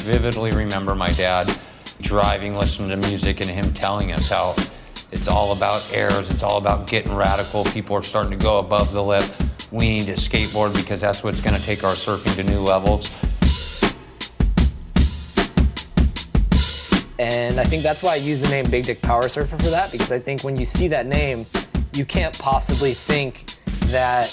[0.00, 1.48] vividly remember my dad
[2.00, 4.54] driving, listening to music, and him telling us how
[5.10, 7.64] it's all about airs, it's all about getting radical.
[7.64, 9.24] People are starting to go above the lip.
[9.72, 13.14] We need to skateboard because that's what's going to take our surfing to new levels.
[17.18, 19.90] And I think that's why I use the name Big Dick Power Surfer for that,
[19.90, 21.46] because I think when you see that name,
[21.94, 23.44] you can't possibly think
[23.90, 24.26] that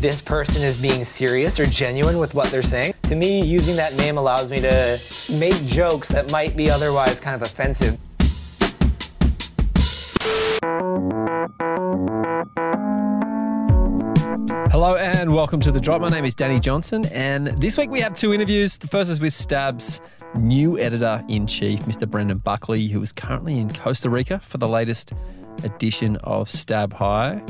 [0.00, 2.94] this person is being serious or genuine with what they're saying.
[3.02, 4.98] To me, using that name allows me to
[5.38, 7.98] make jokes that might be otherwise kind of offensive.
[14.70, 16.00] Hello and welcome to The Drop.
[16.00, 18.78] My name is Danny Johnson, and this week we have two interviews.
[18.78, 20.00] The first is with Stab's
[20.34, 22.08] new editor in chief, Mr.
[22.08, 25.12] Brendan Buckley, who is currently in Costa Rica for the latest
[25.62, 27.42] edition of Stab High.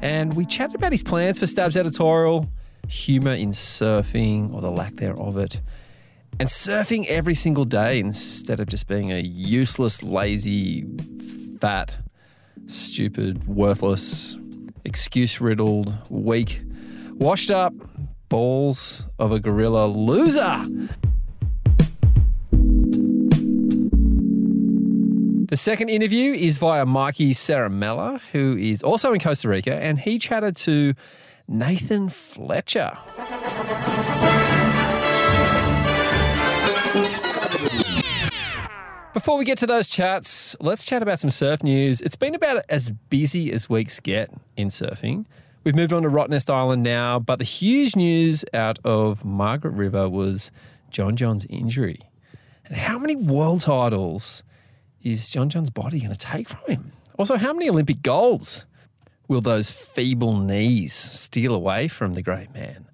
[0.00, 2.48] And we chatted about his plans for Stab's editorial,
[2.88, 5.60] humour in surfing or the lack thereof it,
[6.38, 10.86] and surfing every single day instead of just being a useless, lazy,
[11.60, 11.98] fat,
[12.66, 14.36] stupid, worthless,
[14.84, 16.62] excuse riddled, weak,
[17.14, 17.72] washed up
[18.28, 20.64] balls of a gorilla loser.
[25.48, 30.18] The second interview is via Mikey Ciaramella, who is also in Costa Rica, and he
[30.18, 30.92] chatted to
[31.46, 32.98] Nathan Fletcher.
[39.14, 42.00] Before we get to those chats, let's chat about some surf news.
[42.00, 45.26] It's been about as busy as weeks get in surfing.
[45.62, 50.08] We've moved on to Rottnest Island now, but the huge news out of Margaret River
[50.08, 50.50] was
[50.90, 52.00] John John's injury.
[52.64, 54.42] And how many world titles
[55.06, 56.92] is John John's body going to take from him?
[57.16, 58.66] Also, how many Olympic golds
[59.28, 62.86] will those feeble knees steal away from the great man?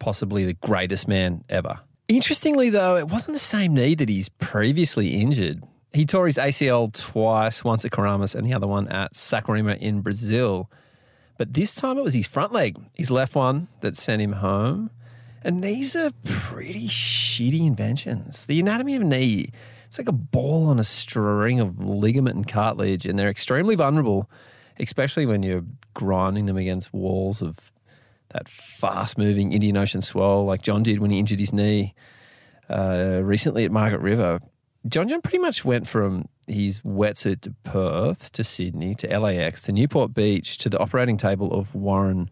[0.00, 1.80] Possibly the greatest man ever.
[2.08, 5.62] Interestingly, though, it wasn't the same knee that he's previously injured.
[5.92, 10.00] He tore his ACL twice, once at Keramas and the other one at Saquarema in
[10.00, 10.70] Brazil.
[11.38, 14.90] But this time it was his front leg, his left one, that sent him home.
[15.42, 18.46] And knees are pretty shitty inventions.
[18.46, 19.50] The anatomy of knee,
[19.94, 24.28] it's like a ball on a string of ligament and cartilage, and they're extremely vulnerable,
[24.80, 25.62] especially when you're
[25.94, 27.70] grinding them against walls of
[28.30, 31.94] that fast moving Indian Ocean swell like John did when he injured his knee
[32.68, 34.40] uh, recently at Margaret River.
[34.88, 39.72] John John pretty much went from his wetsuit to Perth to Sydney to LAX to
[39.72, 42.30] Newport Beach to the operating table of Warren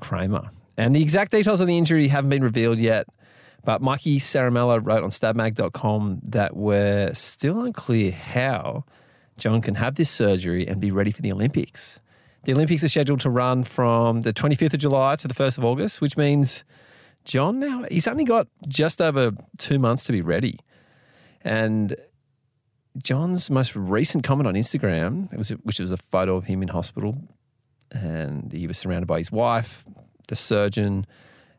[0.00, 0.48] Kramer.
[0.78, 3.06] And the exact details of the injury haven't been revealed yet,
[3.64, 8.84] but Mikey Ciaramella wrote on stabmag.com that we're still unclear how
[9.38, 12.00] John can have this surgery and be ready for the Olympics.
[12.44, 15.64] The Olympics are scheduled to run from the 25th of July to the 1st of
[15.64, 16.64] August, which means
[17.24, 20.58] John now, he's only got just over two months to be ready.
[21.40, 21.96] And
[23.02, 27.16] John's most recent comment on Instagram, was, which was a photo of him in hospital,
[27.90, 29.84] and he was surrounded by his wife,
[30.28, 31.06] the surgeon,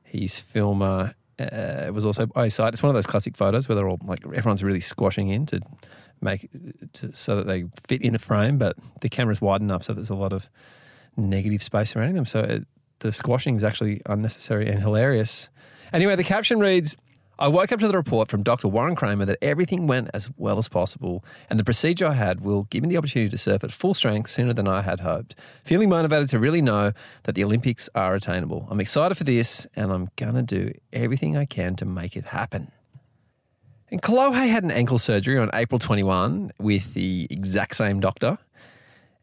[0.04, 1.16] his filmer.
[1.40, 2.74] Uh, it was also side.
[2.74, 5.60] It's one of those classic photos where they're all like everyone's really squashing in to
[6.22, 6.50] make
[6.94, 10.10] to, so that they fit in a frame, but the camera's wide enough so there's
[10.10, 10.50] a lot of
[11.18, 12.26] negative space surrounding them.
[12.26, 12.68] So it,
[13.00, 15.50] the squashing is actually unnecessary and hilarious.
[15.94, 16.98] Anyway, the caption reads.
[17.38, 18.70] I woke up to the report from Dr.
[18.70, 22.64] Warren Kramer that everything went as well as possible, and the procedure I had will
[22.64, 25.36] give me the opportunity to surf at full strength sooner than I had hoped.
[25.66, 28.68] Feeling motivated to really know that the Olympics are attainable.
[28.70, 32.28] I'm excited for this, and I'm going to do everything I can to make it
[32.28, 32.72] happen.
[33.92, 38.38] And Kolohe had an ankle surgery on April 21 with the exact same doctor.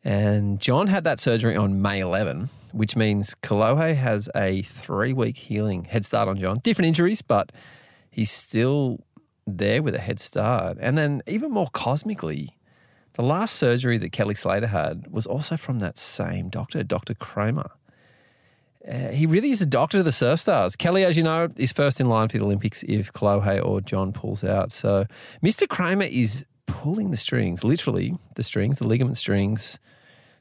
[0.05, 5.37] And John had that surgery on May 11, which means Kolohe has a three week
[5.37, 6.59] healing head start on John.
[6.59, 7.53] Different injuries, but
[8.12, 9.05] he's still
[9.47, 10.78] there with a head start.
[10.81, 12.56] And then, even more cosmically,
[13.15, 17.15] the last surgery that Kelly Slater had was also from that same doctor, Dr.
[17.15, 17.71] Kramer.
[18.89, 20.77] Uh, he really is a doctor to the surf stars.
[20.77, 24.12] Kelly, as you know, is first in line for the Olympics if Kolohe or John
[24.12, 24.73] pulls out.
[24.73, 25.06] So
[25.43, 25.69] Mr.
[25.69, 29.79] Kramer is pulling the strings, literally the strings, the ligament strings,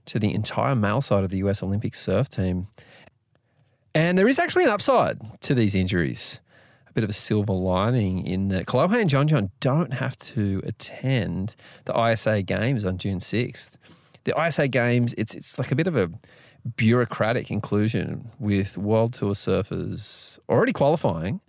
[0.06, 2.68] to the entire male side of the US Olympic surf team.
[3.94, 6.42] And there is actually an upside to these injuries.
[6.92, 10.62] A bit of a silver lining in that Kolohe and John John don't have to
[10.66, 11.56] attend
[11.86, 13.72] the ISA Games on June 6th.
[14.26, 16.12] The ISA Games, it's it's like a bit of a
[16.76, 21.40] bureaucratic inclusion with World Tour surfers already qualifying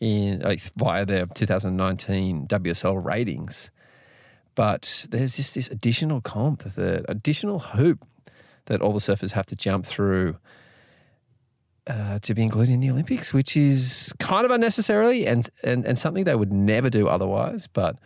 [0.00, 3.70] in like via their 2019 WSL ratings.
[4.54, 8.04] But there's just this additional comp, the additional hoop
[8.66, 10.36] that all the surfers have to jump through.
[11.86, 15.98] Uh, to be included in the Olympics, which is kind of unnecessarily and, and, and
[15.98, 17.66] something they would never do otherwise.
[17.66, 17.96] But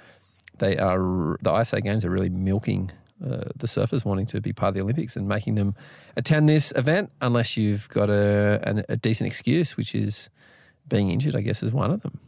[0.58, 2.90] they are the ISA Games are really milking
[3.24, 5.74] uh, the surfers wanting to be part of the Olympics and making them
[6.16, 10.30] attend this event unless you've got a, an, a decent excuse, which is
[10.88, 12.20] being injured, I guess, is one of them.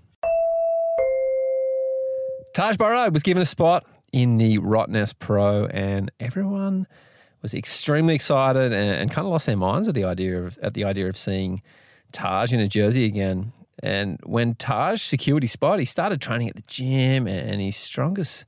[2.55, 6.89] Taj Burrow was given a spot in the Rottnest Pro, and everyone
[7.43, 10.75] was extremely excited and, and kind of lost their minds at the idea of at
[10.75, 11.63] the idea of seeing
[12.13, 13.53] Taj in a jersey again.
[13.83, 18.45] And when Taj secured his spot, he started training at the gym, and his strongest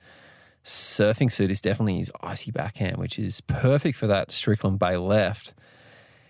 [0.64, 5.54] surfing suit is definitely his icy backhand, which is perfect for that Strickland Bay left.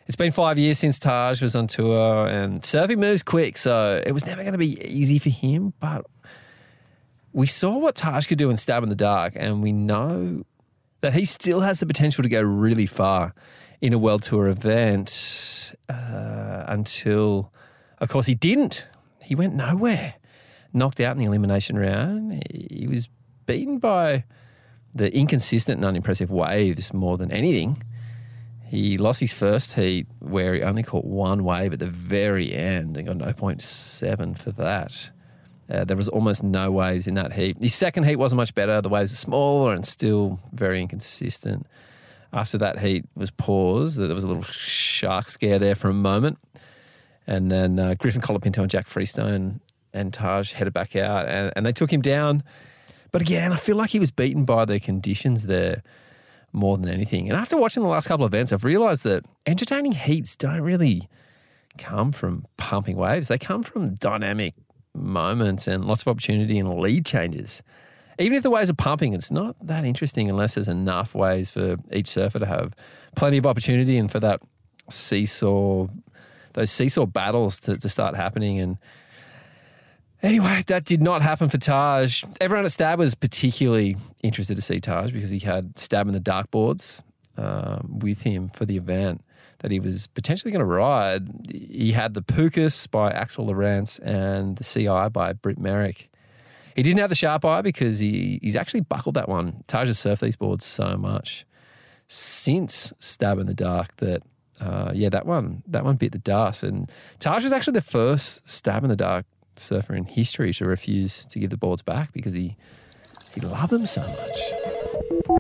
[0.07, 4.13] It's been five years since Taj was on tour, and surfing moves quick, so it
[4.13, 5.73] was never going to be easy for him.
[5.81, 6.07] But
[7.33, 10.45] we saw what Taj could do in Stab in the Dark, and we know
[11.03, 13.35] that he still has the potential to go really far
[13.81, 17.53] in a World Tour event uh, until,
[17.99, 18.87] of course, he didn't.
[19.23, 20.15] He went nowhere.
[20.73, 22.43] Knocked out in the elimination round.
[22.51, 23.09] He was
[23.45, 24.25] beaten by
[24.95, 27.77] the inconsistent and unimpressive waves more than anything.
[28.65, 32.97] He lost his first heat where he only caught one wave at the very end
[32.97, 35.11] and got 0.7 for that.
[35.71, 37.57] Uh, there was almost no waves in that heat.
[37.63, 38.81] His second heat wasn't much better.
[38.81, 41.67] The waves are smaller and still very inconsistent.
[42.33, 46.39] After that heat was paused, there was a little shark scare there for a moment.
[47.27, 49.61] And then uh, Griffin Colapinto and Jack Freestone
[49.93, 52.43] and Taj headed back out and, and they took him down.
[53.13, 55.83] But again, I feel like he was beaten by the conditions there
[56.53, 57.29] more than anything.
[57.29, 61.09] And after watching the last couple of events, I've realized that entertaining heats don't really
[61.79, 63.29] come from pumping waves.
[63.29, 64.55] They come from dynamic
[64.95, 67.63] moments and lots of opportunity and lead changes.
[68.19, 71.77] Even if the waves are pumping, it's not that interesting unless there's enough waves for
[71.93, 72.75] each surfer to have
[73.17, 74.41] plenty of opportunity and for that
[74.91, 75.87] seesaw,
[76.53, 78.61] those seesaw battles to, to start happening.
[78.61, 78.79] And
[80.23, 82.23] anyway, that did not happen for Taj.
[82.41, 86.21] Everyone at Stab was particularly interested to see Taj because he had Stab in the
[86.21, 87.03] Dark boards
[87.39, 89.23] um, with him for the event
[89.63, 91.29] that he was potentially going to ride.
[91.51, 96.11] He had the Pukas by Axel Lorentz and the CI by Britt Merrick.
[96.77, 99.63] He didn't have the Sharp Eye because he, he's actually buckled that one.
[99.67, 101.47] Taj has surfed these boards so much
[102.09, 104.23] since Stab in the Dark that,
[104.61, 106.63] uh, yeah, that one that one bit the dust.
[106.63, 109.27] And Taj was actually the first Stab in the Dark
[109.57, 112.57] surfer in history to refuse to give the boards back because he
[113.35, 115.32] he loved them so much.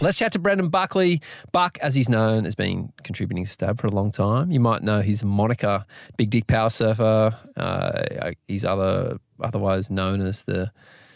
[0.00, 1.20] Let's chat to Brendan Buckley.
[1.52, 4.50] Buck, as he's known, has been contributing to Stab for a long time.
[4.50, 5.84] You might know his moniker,
[6.16, 7.36] Big Dick Power Surfer.
[7.56, 10.70] Uh, he's other otherwise known as the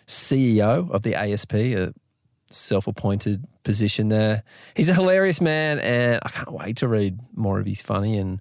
[0.07, 1.93] CEO of the ASP, a
[2.51, 4.43] self-appointed position there.
[4.75, 8.41] He's a hilarious man, and I can't wait to read more of his funny and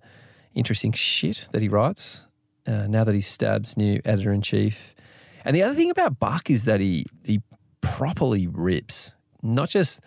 [0.54, 2.25] interesting shit that he writes.
[2.66, 4.94] Uh, now that he's Stab's new editor in chief.
[5.44, 7.42] And the other thing about Buck is that he he
[7.82, 10.01] properly rips not just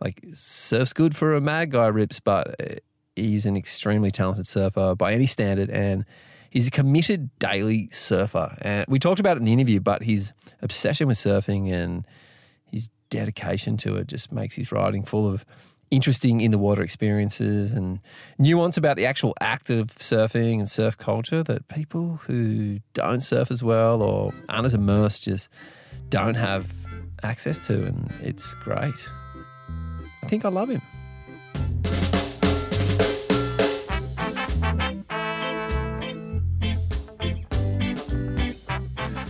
[0.00, 2.74] like surfs good for a mad guy rips, but uh,
[3.14, 6.04] he's an extremely talented surfer by any standard, and
[6.50, 8.56] he's a committed daily surfer.
[8.60, 10.32] And we talked about it in the interview, but his
[10.62, 12.06] obsession with surfing and
[12.70, 15.44] his dedication to it just makes his riding full of
[15.90, 18.00] interesting in the water experiences and
[18.38, 23.50] nuance about the actual act of surfing and surf culture that people who don't surf
[23.50, 25.48] as well or aren't as immersed just
[26.10, 26.72] don't have
[27.22, 29.08] access to, and it's great.
[30.22, 30.82] I think I love him.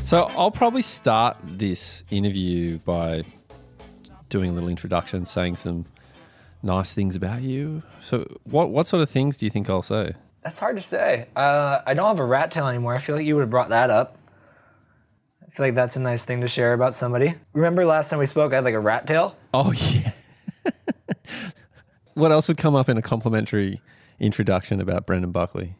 [0.04, 3.24] So I'll probably start this interview by
[4.28, 5.84] doing a little introduction, saying some
[6.62, 7.82] nice things about you.
[8.00, 10.14] So what what sort of things do you think I'll say?
[10.44, 11.26] That's hard to say.
[11.34, 12.94] Uh, I don't have a rat tail anymore.
[12.94, 14.16] I feel like you would have brought that up.
[15.56, 17.34] I feel like that's a nice thing to share about somebody.
[17.54, 19.34] Remember last time we spoke, I had like a rat tail?
[19.54, 20.12] Oh, yeah.
[22.12, 23.80] what else would come up in a complimentary
[24.20, 25.74] introduction about Brendan Buckley?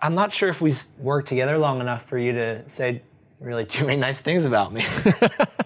[0.00, 3.02] I'm not sure if we worked together long enough for you to say
[3.38, 4.84] really too many nice things about me.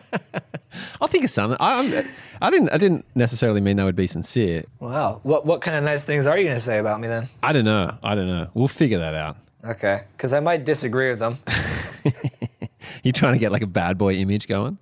[1.00, 1.56] I'll think of something.
[1.58, 2.04] I,
[2.42, 2.68] I didn't.
[2.68, 4.64] I didn't necessarily mean they would be sincere.
[4.78, 5.20] wow.
[5.22, 7.30] What what kind of nice things are you going to say about me then?
[7.42, 7.96] I don't know.
[8.02, 8.50] I don't know.
[8.52, 9.38] We'll figure that out.
[9.64, 10.02] Okay.
[10.18, 11.38] Because I might disagree with them.
[13.02, 14.78] You're trying to get like a bad boy image going.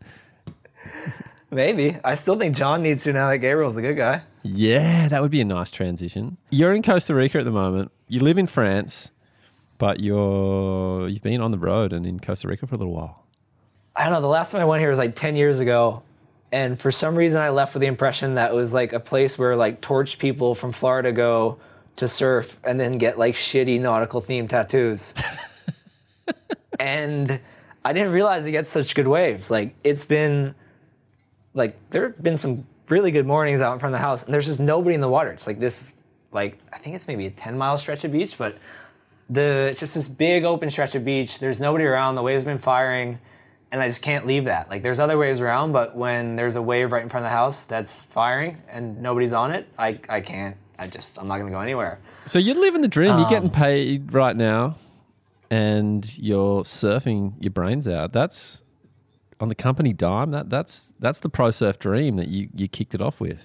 [1.51, 1.99] Maybe.
[2.05, 4.23] I still think John needs to now that Gabriel's a good guy.
[4.43, 6.37] Yeah, that would be a nice transition.
[6.51, 7.91] You're in Costa Rica at the moment.
[8.09, 9.11] You live in France,
[9.79, 13.27] but you're you've been on the road and in Costa Rica for a little while.
[13.97, 14.21] I don't know.
[14.21, 16.03] The last time I went here was like 10 years ago.
[16.53, 19.39] And for some reason, I left with the impression that it was like a place
[19.39, 21.59] where like torched people from Florida go
[21.97, 25.15] to surf and then get like shitty nautical themed tattoos.
[26.81, 27.41] and
[27.85, 29.51] I didn't realize it gets such good waves.
[29.51, 30.55] Like it's been
[31.55, 34.35] like there have been some really good mornings out in front of the house and
[34.35, 35.31] there's just nobody in the water.
[35.31, 35.95] It's like this
[36.33, 38.57] like I think it's maybe a 10 mile stretch of beach, but
[39.29, 41.39] the it's just this big open stretch of beach.
[41.39, 42.15] There's nobody around.
[42.17, 43.19] The waves have been firing,
[43.73, 44.69] and I just can't leave that.
[44.69, 47.37] Like there's other waves around, but when there's a wave right in front of the
[47.37, 50.57] house that's firing and nobody's on it, I I can't.
[50.79, 51.99] I just I'm not gonna go anywhere.
[52.27, 53.19] So you're living the dream.
[53.19, 54.75] You're getting Um, paid right now,
[55.51, 58.13] and you're surfing your brains out.
[58.13, 58.63] That's
[59.41, 60.31] on the company dime.
[60.31, 63.41] That that's that's the pro surf dream that you you kicked it off with.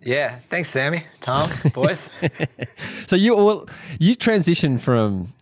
[0.00, 2.08] Yeah, thanks, Sammy, Tom, boys.
[3.08, 3.66] So you all
[3.98, 5.32] you transitioned from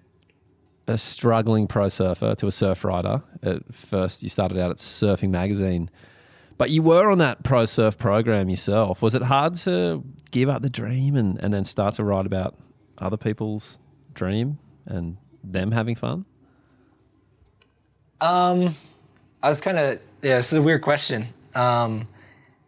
[0.86, 3.22] a struggling pro surfer to a surf rider.
[3.42, 5.90] At first, you started out at Surfing Magazine,
[6.58, 9.02] but you were on that pro surf program yourself.
[9.02, 12.54] Was it hard to give up the dream and, and then start to write about
[12.98, 13.80] other people's
[14.14, 15.16] dream and
[15.52, 16.24] them having fun?
[18.20, 18.74] Um,
[19.42, 20.36] I was kind of yeah.
[20.38, 21.28] This is a weird question.
[21.54, 22.08] Um,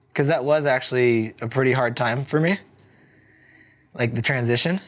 [0.09, 2.59] because that was actually a pretty hard time for me.
[3.95, 4.81] Like the transition.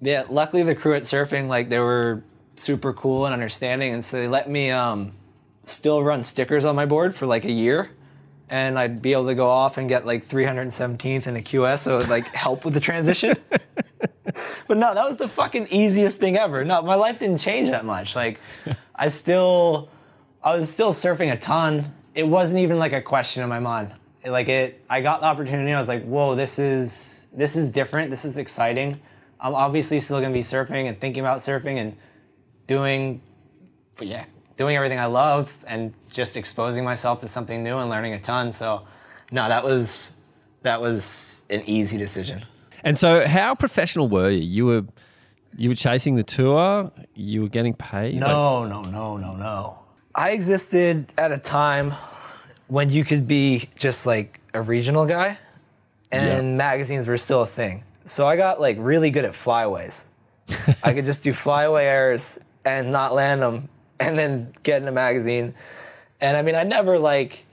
[0.00, 0.24] Yeah.
[0.28, 2.22] Luckily, the crew at surfing like they were
[2.54, 5.12] super cool and understanding, and so they let me um
[5.62, 7.90] still run stickers on my board for like a year.
[8.48, 11.98] And I'd be able to go off and get like 317th in a QS, so
[11.98, 13.36] it like help with the transition.
[14.68, 16.64] But no, that was the fucking easiest thing ever.
[16.64, 18.16] No, my life didn't change that much.
[18.16, 18.40] Like,
[18.94, 19.88] I still,
[20.42, 21.94] I was still surfing a ton.
[22.14, 23.92] It wasn't even like a question in my mind.
[24.24, 25.72] It- like it, I got the opportunity.
[25.72, 28.10] I was like, whoa, this is this is different.
[28.10, 29.00] This is exciting.
[29.38, 31.96] I'm obviously still gonna be surfing and thinking about surfing and
[32.66, 33.20] doing,
[33.96, 34.24] but yeah,
[34.56, 38.52] doing everything I love and just exposing myself to something new and learning a ton.
[38.52, 38.86] So,
[39.30, 40.12] no, that was
[40.62, 42.44] that was an easy decision.
[42.84, 44.40] And so, how professional were you?
[44.42, 44.84] You were
[45.56, 46.90] you were chasing the tour.
[47.14, 48.20] You were getting paid.
[48.20, 49.78] Like- No, no, no, no, no.
[50.14, 51.92] I existed at a time
[52.68, 55.38] when you could be just like a regional guy
[56.10, 56.40] and Yeah.
[56.56, 57.84] magazines were still a thing.
[58.06, 60.06] So I got like really good at flyaways.
[60.82, 63.68] I could just do flyaway errors and not land them
[64.00, 65.54] and then get in a magazine.
[66.20, 67.44] And I mean, I never like,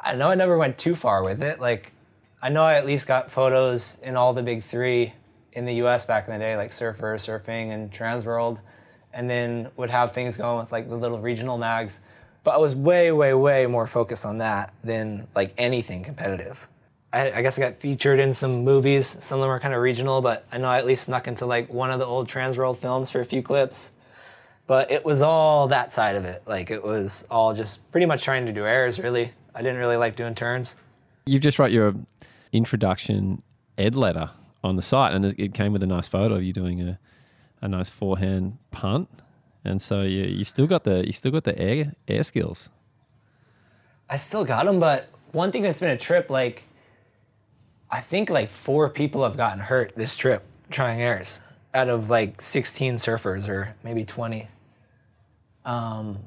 [0.00, 1.60] I know I never went too far with it.
[1.60, 1.92] Like,
[2.42, 5.12] I know I at least got photos in all the big three
[5.52, 8.60] in the US back in the day, like Surfer, Surfing, and Transworld.
[9.12, 12.00] And then would have things going with like the little regional mags.
[12.44, 16.66] But I was way, way, way more focused on that than like anything competitive.
[17.12, 19.06] I, I guess I got featured in some movies.
[19.06, 21.44] Some of them are kind of regional, but I know I at least snuck into
[21.44, 23.92] like one of the old Transworld films for a few clips.
[24.70, 26.44] But it was all that side of it.
[26.46, 29.32] Like it was all just pretty much trying to do airs, really.
[29.52, 30.76] I didn't really like doing turns.
[31.26, 31.96] You've just wrote your
[32.52, 33.42] introduction
[33.76, 34.30] ed letter
[34.62, 37.00] on the site, and it came with a nice photo of you doing a,
[37.60, 39.08] a nice forehand punt.
[39.64, 42.68] And so you you still got the you still got the air air skills.
[44.08, 46.62] I still got them, but one thing that's been a trip, like,
[47.90, 51.40] I think like four people have gotten hurt this trip trying airs
[51.74, 54.46] out of like 16 surfers or maybe 20.
[55.64, 56.18] Um,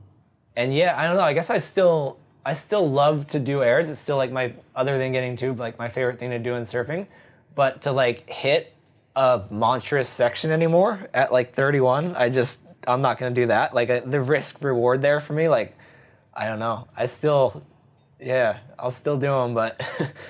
[0.56, 1.24] and yeah, I don't know.
[1.24, 3.90] I guess I still, I still love to do airs.
[3.90, 6.64] It's still like my, other than getting tube, like my favorite thing to do in
[6.64, 7.08] surfing.
[7.56, 8.74] But to like hit
[9.16, 13.74] a monstrous section anymore at like 31, I just, I'm not to do that.
[13.74, 15.76] Like uh, the risk reward there for me, like,
[16.34, 16.88] I don't know.
[16.98, 17.64] I still,
[18.20, 19.82] yeah, I'll still do them, but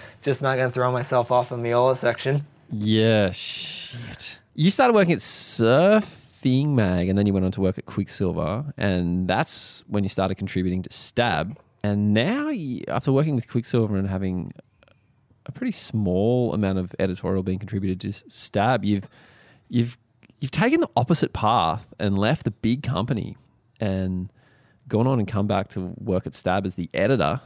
[0.22, 2.46] just not gonna throw myself off a Miola section.
[2.72, 4.40] Yeah, shit.
[4.56, 5.22] You started working at
[6.44, 10.10] Surfing Mag, and then you went on to work at Quiksilver, and that's when you
[10.10, 11.58] started contributing to Stab.
[11.84, 12.52] And now,
[12.88, 14.54] after working with Quiksilver and having
[15.46, 19.08] a pretty small amount of editorial being contributed to Stab, you've
[19.70, 19.98] you've
[20.40, 23.38] you've taken the opposite path and left the big company
[23.80, 24.32] and
[24.88, 27.42] gone on and come back to work at Stab as the editor.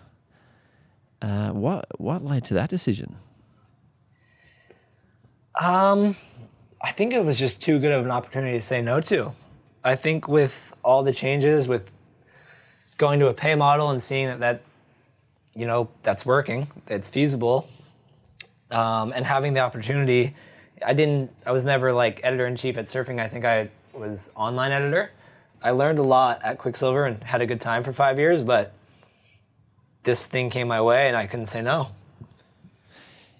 [1.21, 3.15] Uh, what what led to that decision?
[5.59, 6.15] Um,
[6.81, 9.33] I think it was just too good of an opportunity to say no to.
[9.83, 11.91] I think with all the changes, with
[12.97, 14.61] going to a pay model and seeing that that,
[15.55, 17.67] you know, that's working, it's feasible,
[18.71, 20.35] um, and having the opportunity,
[20.85, 21.31] I didn't.
[21.45, 23.19] I was never like editor in chief at Surfing.
[23.19, 25.11] I think I was online editor.
[25.61, 28.73] I learned a lot at Quiksilver and had a good time for five years, but
[30.03, 31.89] this thing came my way and I couldn't say no.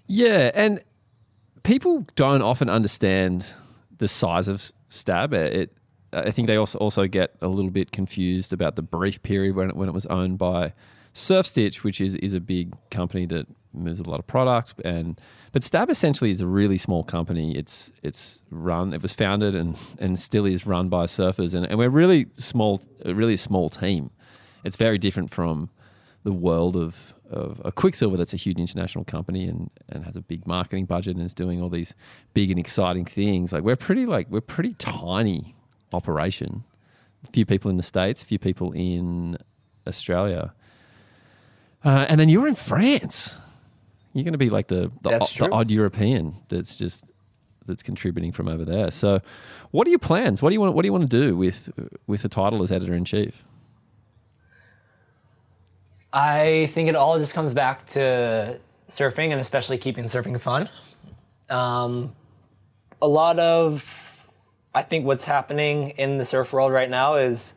[0.08, 0.80] Yeah, and
[1.68, 3.52] people don't often understand
[3.98, 5.34] the size of Stab.
[5.34, 5.70] It,
[6.14, 9.68] I think they also also get a little bit confused about the brief period when
[9.68, 10.72] it, when it was owned by
[11.14, 14.80] SurfStitch, which is is a big company that moves a lot of product.
[14.82, 15.20] And
[15.52, 17.54] but Stab essentially is a really small company.
[17.54, 18.94] It's it's run.
[18.94, 22.80] It was founded and and still is run by surfers, and, and we're really small,
[23.04, 24.10] a really small team.
[24.64, 25.68] It's very different from
[26.24, 30.20] the world of of a Quiksilver that's a huge international company and, and has a
[30.20, 31.94] big marketing budget and is doing all these
[32.34, 33.52] big and exciting things.
[33.52, 35.54] Like we're pretty like we're pretty tiny
[35.92, 36.64] operation.
[37.26, 39.36] A few people in the States, a few people in
[39.86, 40.52] Australia.
[41.84, 43.36] Uh, and then you're in France.
[44.12, 45.18] You're going to be like the the, o-
[45.48, 47.10] the odd European that's just
[47.66, 48.90] that's contributing from over there.
[48.90, 49.20] So,
[49.70, 50.42] what are your plans?
[50.42, 50.74] What do you want?
[50.74, 51.70] What do you want to do with
[52.06, 53.44] with the title as editor in chief?
[56.18, 58.58] I think it all just comes back to
[58.88, 60.68] surfing and especially keeping surfing fun.
[61.48, 62.12] Um,
[63.00, 64.28] a lot of,
[64.74, 67.54] I think, what's happening in the surf world right now is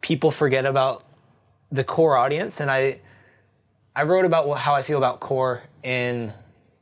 [0.00, 1.04] people forget about
[1.70, 2.98] the core audience, and I,
[3.94, 6.32] I wrote about how I feel about core in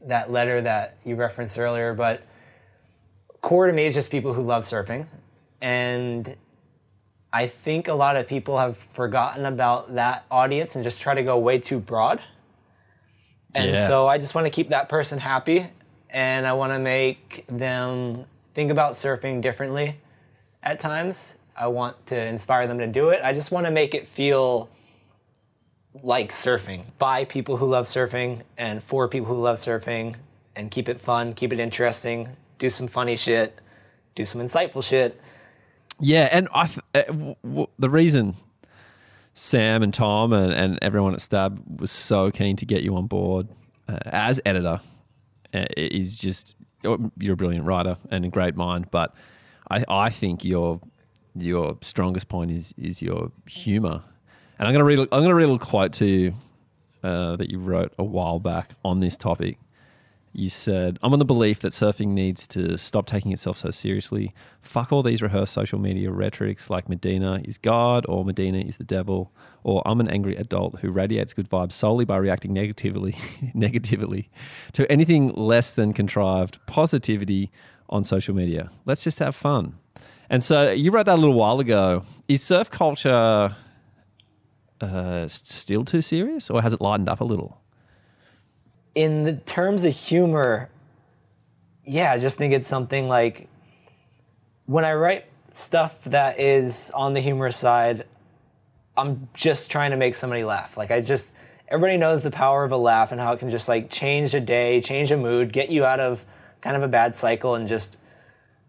[0.06, 2.22] that letter that you referenced earlier, but
[3.42, 5.08] core to me is just people who love surfing,
[5.60, 6.34] and
[7.34, 11.22] I think a lot of people have forgotten about that audience and just try to
[11.24, 12.20] go way too broad.
[13.56, 13.88] And Yeah.
[13.88, 15.66] so I just want to keep that person happy
[16.10, 19.96] and I want to make them think about surfing differently
[20.62, 21.34] at times.
[21.56, 23.20] I want to inspire them to do it.
[23.24, 24.68] I just want to make it feel
[26.04, 30.14] like surfing by people who love surfing and for people who love surfing
[30.54, 32.28] and keep it fun, keep it interesting,
[32.60, 33.58] do some funny shit,
[34.14, 35.20] do some insightful shit.
[36.00, 38.34] Yeah, and I th- uh, the reason
[39.34, 43.06] Sam and Tom and, and everyone at Stab was so keen to get you on
[43.06, 43.48] board
[43.88, 44.80] uh, as editor
[45.52, 49.14] uh, is just you're a brilliant writer and a great mind, but
[49.70, 50.80] I, I think your
[51.36, 54.02] your strongest point is is your humor.
[54.58, 56.34] And I'm gonna read I'm gonna read a little quote to you
[57.02, 59.58] uh, that you wrote a while back on this topic.
[60.36, 64.34] You said, I'm on the belief that surfing needs to stop taking itself so seriously.
[64.62, 68.82] Fuck all these rehearsed social media rhetorics like Medina is God or Medina is the
[68.82, 73.14] devil or I'm an angry adult who radiates good vibes solely by reacting negatively
[73.54, 74.28] negatively
[74.72, 77.52] to anything less than contrived positivity
[77.88, 78.70] on social media.
[78.86, 79.78] Let's just have fun.
[80.28, 82.02] And so you wrote that a little while ago.
[82.26, 83.54] Is surf culture
[84.80, 87.60] uh, still too serious or has it lightened up a little?
[88.94, 90.68] In the terms of humor,
[91.84, 93.48] yeah, I just think it's something like
[94.66, 98.06] when I write stuff that is on the humorous side,
[98.96, 100.76] I'm just trying to make somebody laugh.
[100.76, 101.30] Like I just
[101.68, 104.40] everybody knows the power of a laugh and how it can just like change a
[104.40, 106.24] day, change a mood, get you out of
[106.60, 107.96] kind of a bad cycle and just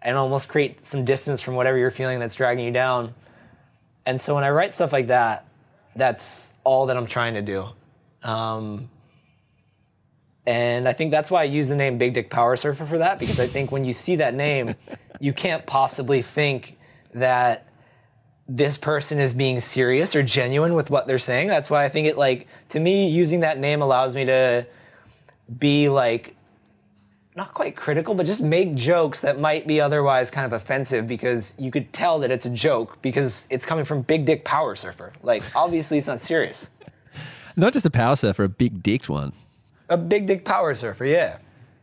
[0.01, 3.13] and almost create some distance from whatever you're feeling that's dragging you down.
[4.05, 5.47] And so when I write stuff like that,
[5.95, 7.65] that's all that I'm trying to do.
[8.21, 8.89] Um,
[10.47, 13.19] and I think that's why I use the name Big Dick Power Surfer for that,
[13.19, 14.75] because I think when you see that name,
[15.19, 16.77] you can't possibly think
[17.13, 17.67] that
[18.47, 21.47] this person is being serious or genuine with what they're saying.
[21.47, 24.67] That's why I think it like to me using that name allows me to
[25.57, 26.35] be like
[27.35, 31.55] not quite critical, but just make jokes that might be otherwise kind of offensive because
[31.57, 35.11] you could tell that it's a joke because it's coming from Big Dick Power Surfer.
[35.23, 36.69] Like obviously it's not serious.
[37.55, 39.33] Not just a power surfer, a big dicked one.
[39.89, 41.37] A Big Dick Power Surfer, yeah.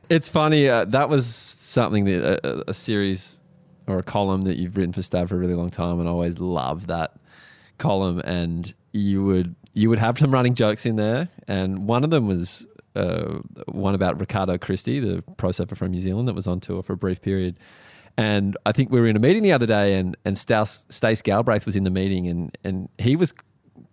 [0.08, 0.68] It's funny.
[0.68, 3.40] Uh, that was something that a, a series
[3.86, 6.12] or a column that you've written for Stab for a really long time, and I
[6.12, 7.16] always loved that
[7.78, 8.20] column.
[8.20, 12.26] And you would you would have some running jokes in there, and one of them
[12.26, 16.60] was uh, one about Ricardo Christie, the pro surfer from New Zealand that was on
[16.60, 17.58] tour for a brief period.
[18.18, 21.22] And I think we were in a meeting the other day, and and Stace, Stace
[21.22, 23.32] Galbraith was in the meeting, and and he was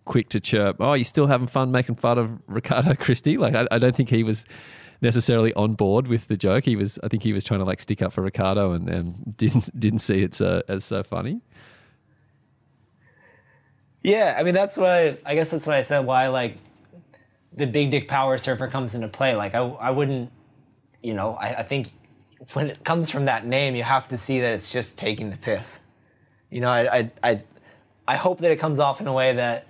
[0.09, 3.65] quick to chirp, "Oh, you still having fun making fun of Ricardo Christie?" Like I,
[3.71, 4.45] I don't think he was
[5.01, 6.65] necessarily on board with the joke.
[6.65, 9.37] He was, I think, he was trying to like stick up for Ricardo, and, and
[9.37, 11.39] didn't didn't see it so, as so funny.
[14.03, 16.57] Yeah, I mean that's why I guess that's why I said why like
[17.53, 19.35] the big dick power surfer comes into play.
[19.35, 20.31] Like I I wouldn't
[21.03, 21.91] you know, I, I think
[22.53, 25.37] when it comes from that name you have to see that it's just taking the
[25.37, 25.81] piss.
[26.49, 27.43] You know, I I I,
[28.07, 29.67] I hope that it comes off in a way that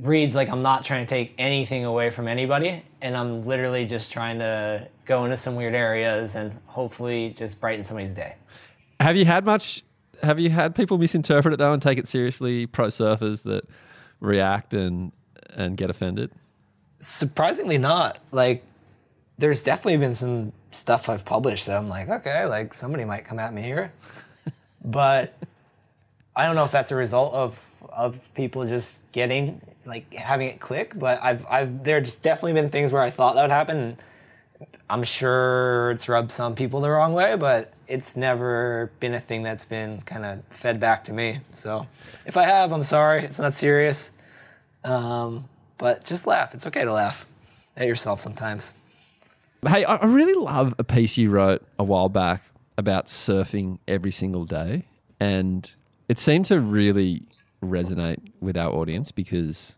[0.00, 4.12] reads like I'm not trying to take anything away from anybody and I'm literally just
[4.12, 8.34] trying to go into some weird areas and hopefully just brighten somebody's day.
[9.00, 9.82] Have you had much?
[10.22, 12.66] Have you had people misinterpret it though and take it seriously?
[12.66, 13.64] Pro surfers that
[14.20, 15.12] react and
[15.54, 16.30] and get offended.
[17.00, 18.62] surprisingly not like
[19.38, 23.38] there's definitely been some stuff i've published that i'm like okay like somebody might come
[23.38, 23.90] at me here
[24.84, 25.34] but
[26.36, 30.60] I don't know if that's a result of of people just getting like having it
[30.60, 33.96] click, but I've I've there's definitely been things where I thought that would happen.
[34.88, 39.42] I'm sure it's rubbed some people the wrong way, but it's never been a thing
[39.42, 41.40] that's been kind of fed back to me.
[41.52, 41.86] So
[42.26, 43.24] if I have, I'm sorry.
[43.24, 44.10] It's not serious.
[44.84, 46.54] Um, but just laugh.
[46.54, 47.26] It's okay to laugh
[47.76, 48.74] at yourself sometimes.
[49.66, 52.42] Hey, I I really love a piece you wrote a while back
[52.76, 54.84] about surfing every single day.
[55.20, 55.70] And
[56.08, 57.22] it seemed to really
[57.62, 59.76] resonate with our audience because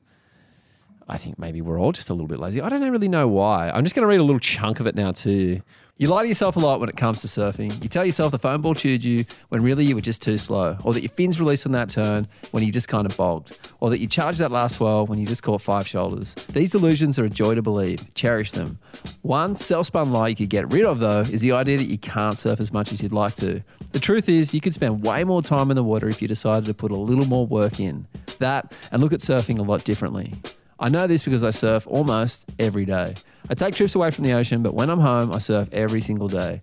[1.09, 2.61] I think maybe we're all just a little bit lazy.
[2.61, 3.71] I don't really know why.
[3.71, 5.61] I'm just going to read a little chunk of it now, too.
[6.03, 7.81] You lie to yourself a lot when it comes to surfing.
[7.81, 10.77] You tell yourself the foam ball chewed you when really you were just too slow,
[10.83, 13.89] or that your fins released on that turn when you just kind of bogged, or
[13.91, 16.35] that you charged that last swell when you just caught five shoulders.
[16.51, 18.13] These delusions are a joy to believe.
[18.15, 18.81] Cherish them.
[19.23, 21.99] One self spun lie you could get rid of, though, is the idea that you
[21.99, 23.63] can't surf as much as you'd like to.
[23.93, 26.65] The truth is, you could spend way more time in the water if you decided
[26.65, 28.09] to put a little more work in.
[28.41, 30.35] That, and look at surfing a lot differently.
[30.83, 33.15] I know this because I surf almost every day.
[33.49, 36.27] I take trips away from the ocean, but when I'm home, I surf every single
[36.27, 36.61] day.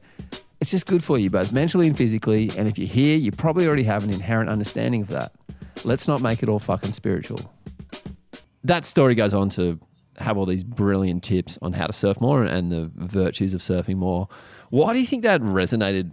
[0.59, 2.51] It's just good for you, both mentally and physically.
[2.57, 5.31] And if you're here, you probably already have an inherent understanding of that.
[5.85, 7.39] Let's not make it all fucking spiritual.
[8.65, 9.79] That story goes on to
[10.17, 13.95] have all these brilliant tips on how to surf more and the virtues of surfing
[13.95, 14.27] more.
[14.69, 16.11] Why do you think that resonated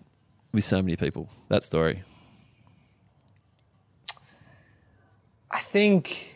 [0.53, 1.29] with so many people?
[1.49, 2.05] That story.
[5.51, 6.36] I think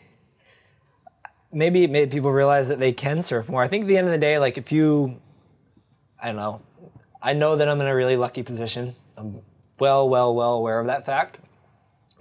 [1.51, 3.61] maybe it made people realize that they can surf more.
[3.61, 5.19] I think at the end of the day, like if you,
[6.21, 6.61] I don't know,
[7.21, 8.95] I know that I'm in a really lucky position.
[9.17, 9.41] I'm
[9.79, 11.39] well, well, well aware of that fact.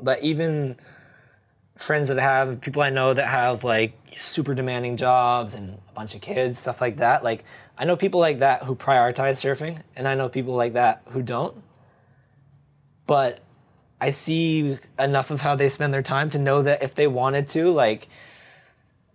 [0.00, 0.76] But even
[1.76, 6.14] friends that have people I know that have like super demanding jobs and a bunch
[6.14, 7.24] of kids, stuff like that.
[7.24, 7.44] Like
[7.78, 11.22] I know people like that who prioritize surfing, and I know people like that who
[11.22, 11.62] don't.
[13.06, 13.40] But
[14.00, 17.48] I see enough of how they spend their time to know that if they wanted
[17.48, 18.08] to, like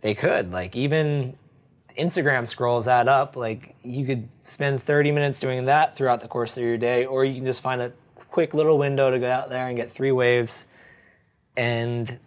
[0.05, 0.51] they could.
[0.51, 1.35] Like even
[1.97, 3.35] Instagram scrolls add up.
[3.35, 7.25] Like you could spend 30 minutes doing that throughout the course of your day, or
[7.25, 7.91] you can just find a
[8.29, 10.65] quick little window to go out there and get three waves.
[11.57, 12.19] And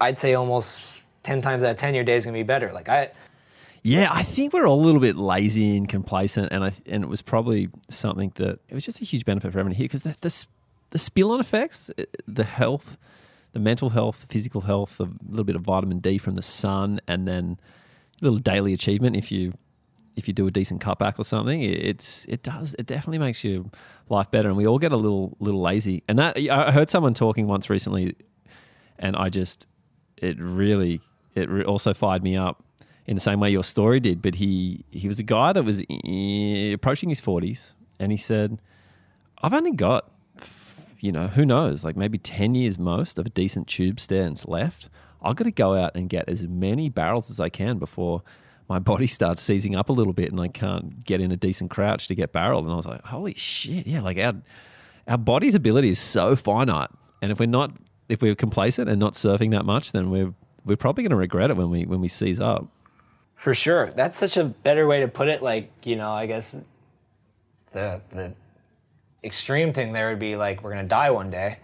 [0.00, 2.72] I'd say almost 10 times out of 10, your day's gonna be better.
[2.72, 3.12] Like I,
[3.84, 7.08] Yeah, I think we're all a little bit lazy and complacent, and I and it
[7.08, 10.16] was probably something that it was just a huge benefit for everyone here because the,
[10.20, 10.46] the
[10.90, 12.98] the spill on effects, uh, the health,
[13.52, 17.26] the mental health, physical health, a little bit of vitamin D from the sun, and
[17.28, 17.58] then
[18.20, 19.52] a little daily achievement if you
[20.14, 21.62] if you do a decent cutback or something.
[21.62, 23.64] it- It's it does it definitely makes your
[24.08, 26.02] life better, and we all get a little little lazy.
[26.08, 28.14] And that I heard someone talking once recently,
[28.98, 29.66] and I just
[30.16, 31.00] it really
[31.34, 32.62] it also fired me up
[33.06, 34.20] in the same way your story did.
[34.22, 35.80] But he he was a guy that was
[36.74, 38.60] approaching his forties, and he said,
[39.42, 40.10] "I've only got."
[41.02, 41.82] You know, who knows?
[41.82, 44.88] Like maybe 10 years most of a decent tube stance left.
[45.20, 48.22] I've got to go out and get as many barrels as I can before
[48.68, 51.70] my body starts seizing up a little bit and I can't get in a decent
[51.70, 52.64] crouch to get barreled.
[52.64, 53.84] And I was like, holy shit.
[53.84, 54.00] Yeah.
[54.00, 54.34] Like our,
[55.08, 56.90] our body's ability is so finite.
[57.20, 57.72] And if we're not,
[58.08, 60.32] if we're complacent and not surfing that much, then we're,
[60.64, 62.68] we're probably going to regret it when we, when we seize up.
[63.34, 63.86] For sure.
[63.86, 65.42] That's such a better way to put it.
[65.42, 66.60] Like, you know, I guess
[67.72, 68.34] the the
[69.24, 71.58] extreme thing there would be like we're gonna die one day.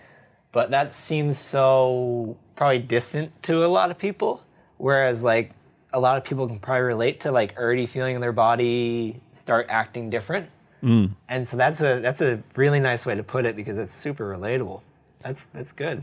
[0.52, 4.42] But that seems so probably distant to a lot of people.
[4.78, 5.52] Whereas like
[5.92, 10.10] a lot of people can probably relate to like already feeling their body start acting
[10.10, 10.48] different.
[10.82, 11.12] Mm.
[11.28, 14.36] And so that's a that's a really nice way to put it because it's super
[14.36, 14.80] relatable.
[15.20, 16.02] That's that's good.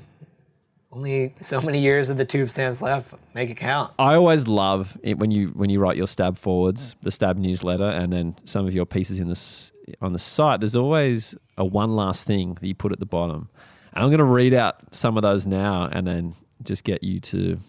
[0.92, 3.14] Only so many years of the tube stance left.
[3.34, 3.92] Make it count.
[4.00, 7.90] I always love it when you when you write your stab forwards, the stab newsletter,
[7.90, 10.60] and then some of your pieces in this on the site.
[10.60, 13.50] There's always a one last thing that you put at the bottom,
[13.94, 17.20] and I'm going to read out some of those now, and then just get you
[17.20, 17.60] to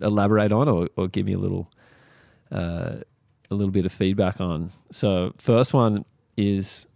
[0.00, 1.70] elaborate on or, or give me a little
[2.52, 2.96] uh,
[3.50, 4.70] a little bit of feedback on.
[4.90, 6.04] So first one
[6.36, 6.86] is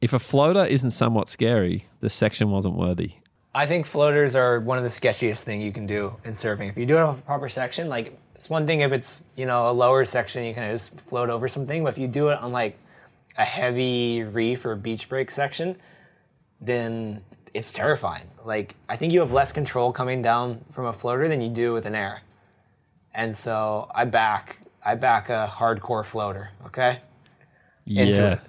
[0.00, 3.12] if a floater isn't somewhat scary, the section wasn't worthy.
[3.54, 6.70] I think floaters are one of the sketchiest thing you can do in surfing.
[6.70, 9.46] If you do it off a proper section, like it's one thing if it's you
[9.46, 11.84] know a lower section, you can just float over something.
[11.84, 12.78] But if you do it on like
[13.36, 15.76] a heavy reef or beach break section,
[16.60, 17.22] then
[17.54, 18.26] it's terrifying.
[18.44, 21.72] Like I think you have less control coming down from a floater than you do
[21.72, 22.22] with an air.
[23.14, 26.50] And so I back I back a hardcore floater.
[26.66, 27.00] Okay.
[27.86, 28.32] Into yeah.
[28.34, 28.40] it.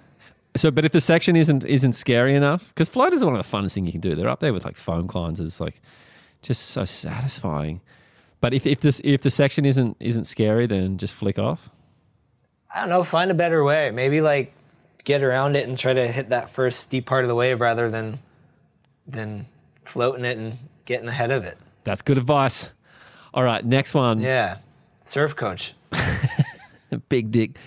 [0.56, 3.58] So, but if the section isn't isn't scary enough, because floaters are one of the
[3.58, 4.13] funnest things you can do.
[4.13, 5.82] They're up there with like foam cleansers, like
[6.43, 7.82] just so satisfying.
[8.39, 11.69] But if, if this if the section isn't isn't scary, then just flick off.
[12.74, 13.89] I don't know, find a better way.
[13.89, 14.54] Maybe like
[15.03, 17.89] get around it and try to hit that first steep part of the wave rather
[17.89, 18.19] than
[19.07, 19.45] than
[19.85, 21.57] floating it and getting ahead of it.
[21.83, 22.71] That's good advice.
[23.33, 24.21] All right, next one.
[24.21, 24.57] Yeah.
[25.05, 25.73] Surf coach.
[27.09, 27.57] Big dick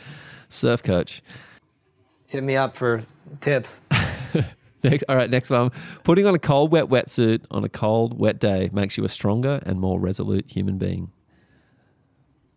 [0.49, 1.23] surf coach.
[2.27, 3.03] Hit me up for
[3.41, 3.81] tips.
[4.83, 5.73] Next, all right, next one.
[6.05, 9.61] Putting on a cold, wet wetsuit on a cold, wet day makes you a stronger
[9.67, 11.11] and more resolute human being.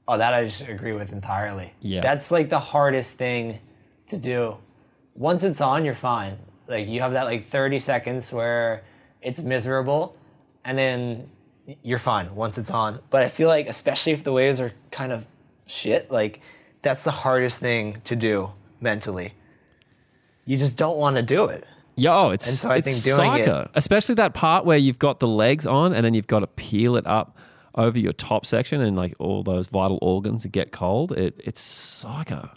[0.08, 1.74] Oh, that I just agree with entirely.
[1.80, 2.02] Yeah.
[2.02, 3.60] That's like the hardest thing
[4.08, 4.58] to do.
[5.20, 6.36] Once it's on, you're fine.
[6.68, 8.84] Like you have that like 30 seconds where
[9.22, 10.18] it's miserable
[10.66, 11.30] and then
[11.84, 13.00] you're fine once it's on.
[13.12, 15.26] But I feel like especially if the waves are kind of
[15.68, 16.42] shit, like
[16.82, 18.50] that's the hardest thing to do
[18.82, 19.34] mentally.
[20.46, 21.66] You just don't want to do it.
[21.96, 23.70] Yo, it's And so I it's think doing it- psycho.
[23.76, 26.96] Especially that part where you've got the legs on and then you've got to peel
[26.96, 27.38] it up
[27.76, 31.12] over your top section and like all those vital organs get cold.
[31.12, 32.50] It it's psycho.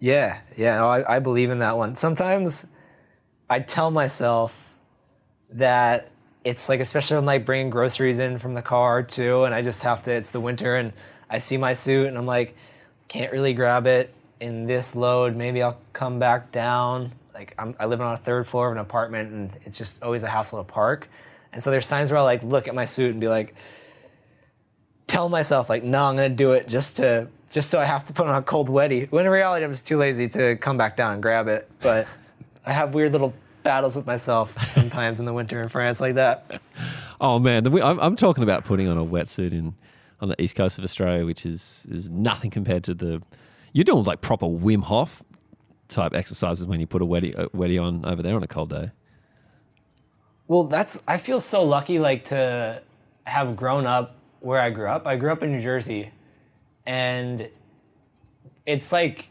[0.00, 1.96] Yeah, yeah, no, I, I believe in that one.
[1.96, 2.66] Sometimes
[3.50, 4.54] I tell myself
[5.50, 6.10] that
[6.44, 9.82] it's like, especially when like bringing groceries in from the car too, and I just
[9.82, 10.12] have to.
[10.12, 10.92] It's the winter, and
[11.28, 12.54] I see my suit, and I'm like,
[13.08, 15.34] can't really grab it in this load.
[15.34, 17.12] Maybe I'll come back down.
[17.34, 20.22] Like I'm, I live on a third floor of an apartment, and it's just always
[20.22, 21.08] a hassle to park.
[21.52, 23.54] And so there's times where I like look at my suit and be like,
[25.08, 28.12] tell myself like, no, I'm gonna do it just to just so I have to
[28.12, 29.10] put on a cold wetty.
[29.10, 31.70] When in reality, I'm just too lazy to come back down and grab it.
[31.80, 32.06] But
[32.66, 33.32] I have weird little
[33.62, 36.60] battles with myself sometimes in the winter in France like that.
[37.20, 39.74] Oh man, I'm, I'm talking about putting on a wetsuit in
[40.20, 43.22] on the east coast of Australia, which is is nothing compared to the.
[43.72, 45.22] You're doing like proper Wim Hof
[45.88, 48.70] type exercises when you put a wetty, a wetty on over there on a cold
[48.70, 48.90] day.
[50.46, 52.82] Well, that's I feel so lucky like to
[53.24, 55.06] have grown up where I grew up.
[55.06, 56.10] I grew up in New Jersey
[56.88, 57.48] and
[58.66, 59.28] it's like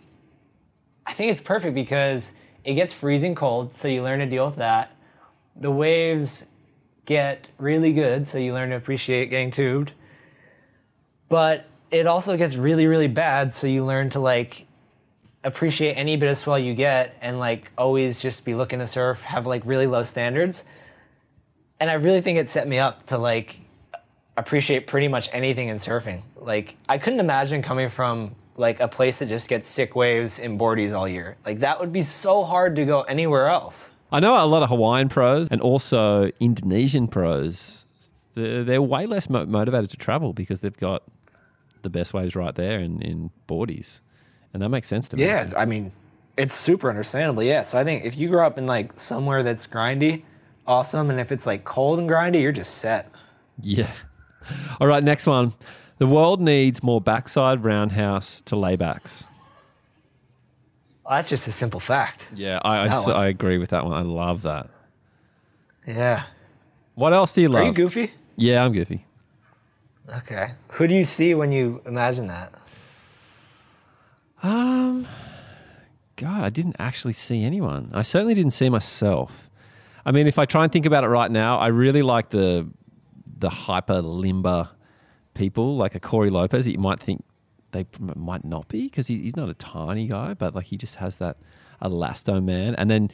[1.05, 4.57] I think it's perfect because it gets freezing cold, so you learn to deal with
[4.57, 4.95] that.
[5.55, 6.45] The waves
[7.05, 9.91] get really good, so you learn to appreciate getting tubed.
[11.29, 14.65] But it also gets really really bad, so you learn to like
[15.43, 19.21] appreciate any bit of swell you get and like always just be looking to surf,
[19.21, 20.63] have like really low standards
[21.79, 23.59] and I really think it set me up to like
[24.37, 26.21] appreciate pretty much anything in surfing.
[26.37, 30.57] Like I couldn't imagine coming from like a place that just gets sick waves in
[30.57, 31.37] boardies all year.
[31.45, 33.91] Like that would be so hard to go anywhere else.
[34.11, 37.85] I know a lot of Hawaiian pros and also Indonesian pros.
[38.35, 41.03] They're, they're way less mo- motivated to travel because they've got
[41.81, 43.99] the best waves right there in, in boardies.
[44.53, 45.25] And that makes sense to me.
[45.25, 45.91] Yeah, I mean,
[46.37, 47.43] it's super understandable.
[47.43, 50.23] Yeah, so I think if you grow up in like somewhere that's grindy,
[50.65, 53.11] awesome, and if it's like cold and grindy, you're just set.
[53.61, 53.91] Yeah.
[54.79, 55.53] All right, next one.
[55.97, 59.25] The world needs more backside roundhouse to laybacks.
[61.03, 62.23] Well, that's just a simple fact.
[62.35, 63.11] Yeah, I, I, one.
[63.15, 63.93] I agree with that one.
[63.93, 64.69] I love that.
[65.85, 66.23] Yeah.
[66.95, 67.67] What else do you Are love?
[67.67, 68.11] you goofy?
[68.35, 69.05] yeah, I'm goofy.
[70.17, 70.51] Okay.
[70.73, 72.53] Who do you see when you imagine that?
[74.43, 75.07] Um,
[76.15, 77.91] God, I didn't actually see anyone.
[77.93, 79.49] I certainly didn't see myself.
[80.05, 82.67] I mean, if I try and think about it right now, I really like the
[83.39, 84.69] the hyper limber
[85.33, 86.65] people, like a Corey Lopez.
[86.65, 87.23] That you might think
[87.71, 90.95] they might not be because he, he's not a tiny guy, but like he just
[90.95, 91.37] has that
[91.81, 92.75] elasto man.
[92.75, 93.11] And then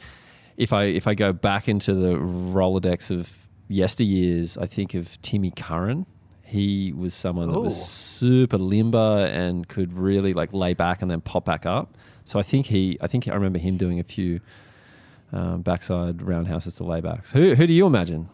[0.56, 3.32] if I if I go back into the Rolodex of
[3.70, 6.06] yesteryears, I think of Timmy Curran.
[6.42, 11.20] He was someone that was super limber and could really like lay back and then
[11.20, 11.96] pop back up.
[12.24, 14.40] So I think he, I think I remember him doing a few
[15.32, 17.32] um, backside roundhouses to laybacks.
[17.32, 18.28] Who who do you imagine?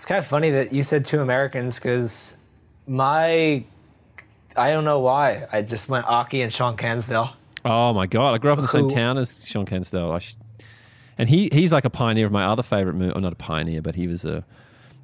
[0.00, 2.38] It's kind of funny that you said two Americans because
[2.86, 3.62] my,
[4.56, 5.46] I don't know why.
[5.52, 7.34] I just went Occy and Shaun Cansdell.
[7.66, 10.10] Oh my god, I grew up in the same Who- town as Shaun Cansdell.
[10.10, 10.36] I sh-
[11.18, 13.14] and he he's like a pioneer of my other favorite move.
[13.14, 14.42] Or not a pioneer, but he was a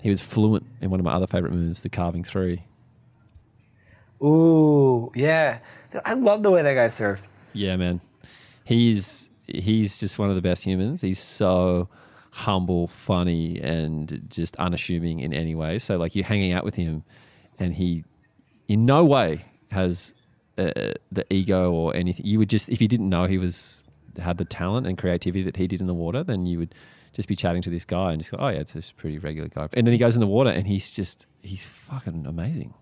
[0.01, 2.63] he was fluent in one of my other favorite moves, the carving three.
[4.23, 5.59] Ooh, yeah.
[6.07, 7.25] I love the way that guy surfs.
[7.53, 8.01] Yeah, man.
[8.65, 11.03] He's he's just one of the best humans.
[11.03, 11.91] He's so
[12.37, 15.79] humble, funny, and just unassuming in any way.
[15.79, 17.03] So like you're hanging out with him,
[17.59, 18.05] and he
[18.69, 20.13] in no way has
[20.59, 22.27] uh, the ego or anything.
[22.27, 23.83] You would just if you didn't know he was
[24.19, 26.75] had the talent and creativity that he did in the water, then you would
[27.15, 29.19] just be chatting to this guy and just go, "Oh yeah, it's just a pretty
[29.19, 32.75] regular guy." And then he goes in the water and he's just he's fucking amazing.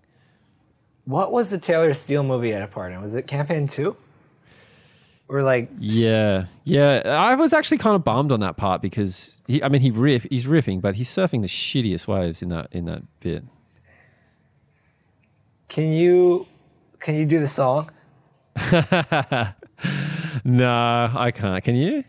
[1.05, 3.01] What was the Taylor Steele movie at a part in?
[3.01, 3.95] Was it Campaign 2?
[5.27, 7.01] Or like, Yeah, yeah.
[7.05, 10.23] I was actually kind of bummed on that part because he, I mean, he rip,
[10.29, 13.43] he's ripping, but he's surfing the shittiest waves in that in that bit.
[15.67, 16.45] can you,
[16.99, 17.89] can you do the song?
[20.45, 21.63] No, I can't.
[21.63, 22.03] Can you?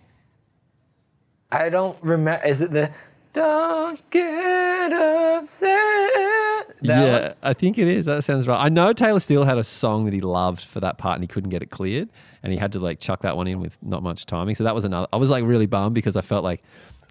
[1.50, 2.44] I don't remember.
[2.46, 2.90] Is it the
[3.36, 5.68] "Don't get upset"?
[6.80, 7.34] That yeah, one?
[7.42, 8.06] I think it is.
[8.06, 8.58] That sounds right.
[8.58, 11.28] I know Taylor Steele had a song that he loved for that part and he
[11.28, 12.08] couldn't get it cleared.
[12.42, 14.54] And he had to like chuck that one in with not much timing.
[14.54, 15.06] So that was another.
[15.12, 16.62] I was like really bummed because I felt like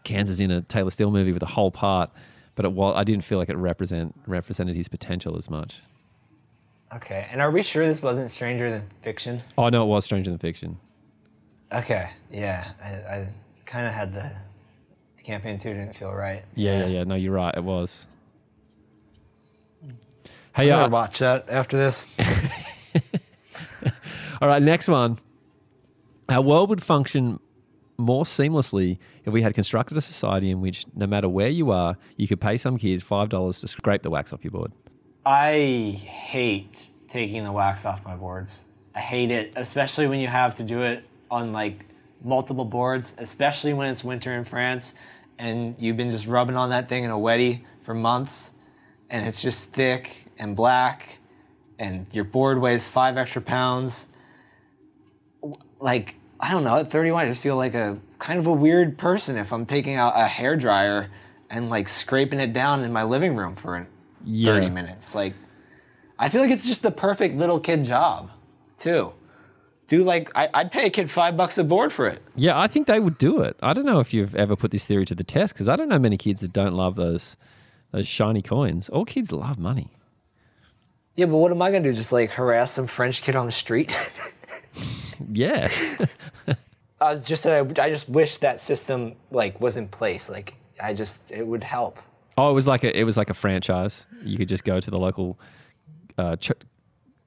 [0.04, 2.10] Kansas in a Taylor Steele movie with a whole part,
[2.56, 5.82] but it was, I didn't feel like it represent represented his potential as much.
[6.96, 7.28] Okay.
[7.32, 9.44] And are we sure this wasn't Stranger Than Fiction?
[9.58, 10.78] Oh, no, it was Stranger Than Fiction.
[11.72, 12.10] Okay.
[12.32, 12.72] Yeah.
[12.82, 13.28] I, I
[13.66, 14.32] kind of had the, the
[15.26, 16.44] campaign two Didn't feel right.
[16.56, 17.04] Yeah, yeah, yeah.
[17.04, 17.54] No, you're right.
[17.56, 18.08] It was.
[20.56, 22.06] Hey, I'm uh, watch that after this.
[24.42, 25.18] All right, next one.
[26.30, 27.40] Our world would function
[27.98, 31.98] more seamlessly if we had constructed a society in which no matter where you are,
[32.16, 34.72] you could pay some kid $5 to scrape the wax off your board.
[35.26, 38.66] I hate taking the wax off my boards.
[38.94, 41.86] I hate it, especially when you have to do it on like
[42.24, 44.94] multiple boards, especially when it's winter in France
[45.38, 48.52] and you've been just rubbing on that thing in a wetty for months
[49.10, 51.19] and it's just thick and black
[51.80, 54.08] and your board weighs five extra pounds.
[55.80, 58.98] Like, I don't know, at 31, I just feel like a kind of a weird
[58.98, 61.12] person if I'm taking out a hair dryer
[61.50, 63.88] and like scraping it down in my living room for
[64.24, 64.54] Yeah.
[64.54, 65.13] 30 minutes.
[65.13, 65.34] Like,
[66.17, 68.32] I feel like it's just the perfect little kid job,
[68.78, 69.12] too.
[69.88, 72.21] Do like, I, I'd pay a kid five bucks a board for it.
[72.36, 73.56] Yeah, I think they would do it.
[73.62, 75.89] I don't know if you've ever put this theory to the test because I don't
[75.89, 77.38] know many kids that don't love those
[77.91, 78.89] those shiny coins.
[78.89, 79.91] All kids love money.
[81.15, 81.93] Yeah, but what am I gonna do?
[81.93, 83.95] Just like harass some French kid on the street?
[85.32, 85.69] Yeah.
[87.02, 90.30] I was just, I, I just wish that system like was in place.
[90.30, 92.00] Like, I just, it would help.
[92.38, 94.06] oh, it was like a it was like a franchise.
[94.24, 95.39] You could just go to the local
[96.17, 96.52] uh, ch-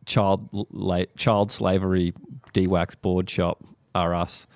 [0.09, 2.13] child la- child slavery
[2.53, 3.63] de-wax board shop,
[3.95, 4.47] R us,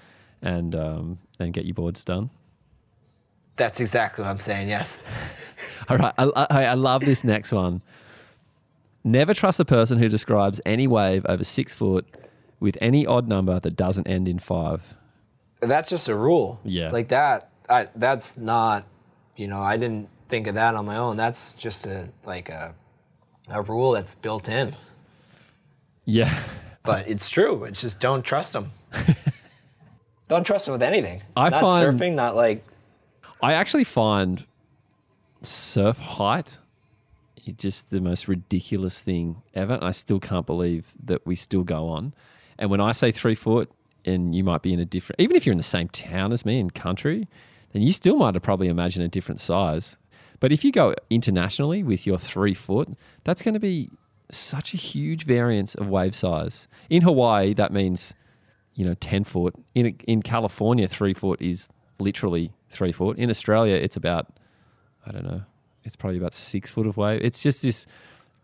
[0.41, 2.31] and um, and get your boards done.
[3.57, 4.69] That's exactly what I'm saying.
[4.69, 5.01] Yes.
[5.89, 7.83] All right, I, I, I love this next one.
[9.05, 12.07] Never trust a person who describes any wave over six foot
[12.61, 14.95] with any odd number that doesn't end in five.
[15.61, 16.61] That's just a rule.
[16.65, 16.91] Yeah.
[16.91, 17.51] Like that.
[17.69, 18.87] I, that's not.
[19.37, 21.17] You know, I didn't think of that on my own.
[21.17, 22.75] That's just a like a
[23.49, 24.75] a rule that's built in.
[26.05, 26.37] Yeah,
[26.85, 27.65] But it's true.
[27.65, 28.73] It's just don't trust them.
[30.29, 31.23] don't trust them with anything.
[31.37, 32.15] I not find- surfing.
[32.15, 32.65] Not like
[33.41, 34.45] I actually find
[35.43, 36.59] surf height
[37.51, 39.75] just the most ridiculous thing ever.
[39.75, 42.15] And I still can't believe that we still go on.
[42.59, 43.71] And when I say three foot,
[44.05, 46.45] and you might be in a different, even if you're in the same town as
[46.45, 47.29] me in country,
[47.73, 49.97] then you still might have probably imagine a different size.
[50.41, 52.89] But if you go internationally with your three foot,
[53.23, 53.91] that's going to be
[54.31, 56.69] such a huge variance of wave size.
[56.89, 58.15] In Hawaii, that means
[58.75, 59.55] you know, 10 foot.
[59.75, 63.19] In, in California, three foot is literally three foot.
[63.19, 64.33] In Australia, it's about,
[65.07, 65.43] I don't know,
[65.85, 67.21] it's probably about six foot of wave.
[67.23, 67.87] It's just this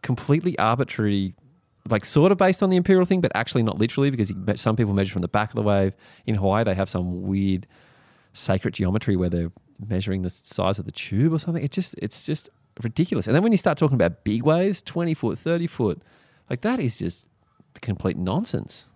[0.02, 1.34] completely arbitrary,
[1.88, 4.76] like sort of based on the imperial thing, but actually not literally because you, some
[4.76, 5.94] people measure from the back of the wave.
[6.26, 7.66] In Hawaii, they have some weird
[8.32, 9.52] sacred geometry where they're
[9.86, 11.62] measuring the size of the tube or something.
[11.62, 12.50] It just, it's just
[12.82, 13.26] ridiculous.
[13.26, 16.02] And then when you start talking about big waves, 20 foot, 30 foot,
[16.48, 17.26] like that is just
[17.80, 18.86] complete nonsense.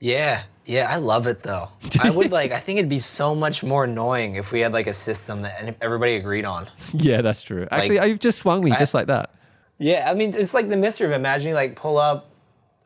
[0.00, 1.68] Yeah, yeah, I love it though.
[2.00, 2.52] I would like.
[2.52, 5.76] I think it'd be so much more annoying if we had like a system that
[5.80, 6.68] everybody agreed on.
[6.92, 7.66] Yeah, that's true.
[7.70, 9.30] Actually, you've just swung me just like that.
[9.78, 12.30] Yeah, I mean, it's like the mystery of imagining like pull up,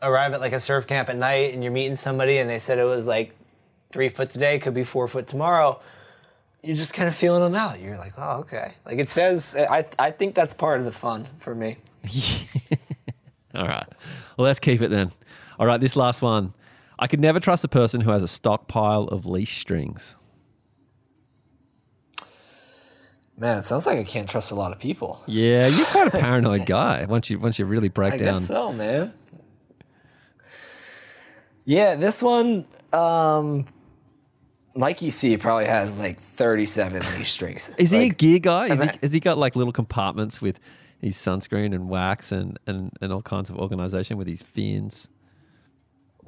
[0.01, 2.79] arrive at like a surf camp at night, and you're meeting somebody, and they said
[2.79, 3.35] it was like
[3.91, 5.81] three foot today, could be four foot tomorrow.
[6.63, 7.81] You're just kind of feeling them out.
[7.81, 8.75] You're like, oh, okay.
[8.85, 11.77] Like it says, I I think that's part of the fun for me.
[13.55, 13.87] All right.
[14.37, 15.11] Well, let's keep it then.
[15.59, 16.53] All right, this last one.
[16.99, 20.17] I could never trust a person who has a stockpile of leash strings.
[23.37, 25.23] Man, it sounds like I can't trust a lot of people.
[25.27, 28.35] Yeah, you're quite a paranoid guy once you once you really break I down.
[28.35, 29.13] guess so, man.
[31.65, 33.67] Yeah, this one, um,
[34.79, 37.75] Mikey C probably has like 37 leash strings.
[37.79, 38.69] Is he a gear guy?
[38.69, 40.61] Is he, has he got like little compartments with
[41.01, 45.09] his sunscreen and wax and, and, and all kinds of organization with his fins?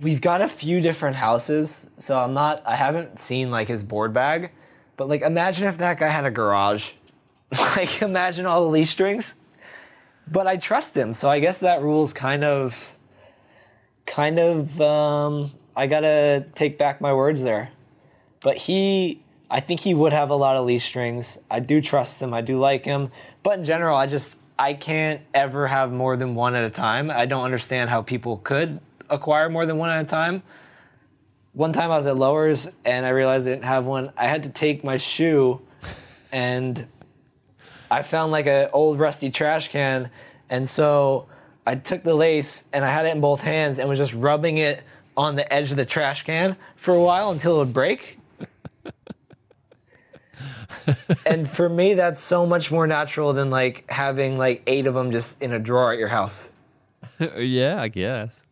[0.01, 2.61] We've got a few different houses, so I'm not.
[2.67, 4.51] I haven't seen like his board bag,
[4.97, 6.91] but like imagine if that guy had a garage.
[7.53, 9.35] like imagine all the leash strings.
[10.27, 12.77] But I trust him, so I guess that rule's kind of,
[14.07, 14.81] kind of.
[14.81, 17.71] Um, I gotta take back my words there.
[18.41, 21.39] But he, I think he would have a lot of leash strings.
[21.51, 22.33] I do trust him.
[22.33, 23.11] I do like him.
[23.43, 27.11] But in general, I just I can't ever have more than one at a time.
[27.11, 30.43] I don't understand how people could acquire more than one at a time.
[31.53, 34.13] one time I was at Lowers and I realized I didn't have one.
[34.17, 35.61] I had to take my shoe
[36.31, 36.87] and
[37.91, 40.11] I found like an old rusty trash can.
[40.49, 41.27] And so
[41.67, 44.59] I took the lace and I had it in both hands and was just rubbing
[44.59, 44.83] it
[45.17, 48.20] on the edge of the trash can for a while until it would break.
[51.27, 55.11] And for me, that's so much more natural than like having like eight of them
[55.11, 56.51] just in a drawer at your house.
[57.37, 58.43] yeah, I guess.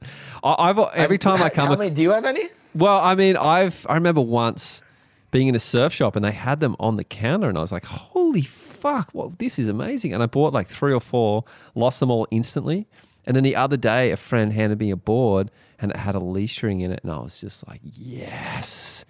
[0.42, 1.68] I, I've every time I come.
[1.68, 2.48] How many do you have any?
[2.74, 4.82] Well, I mean, I've I remember once
[5.30, 7.72] being in a surf shop and they had them on the counter, and I was
[7.72, 9.10] like, "Holy fuck!
[9.12, 12.86] Well, this is amazing!" And I bought like three or four, lost them all instantly.
[13.26, 15.50] And then the other day, a friend handed me a board
[15.80, 19.04] and it had a leash ring in it, and I was just like, "Yes."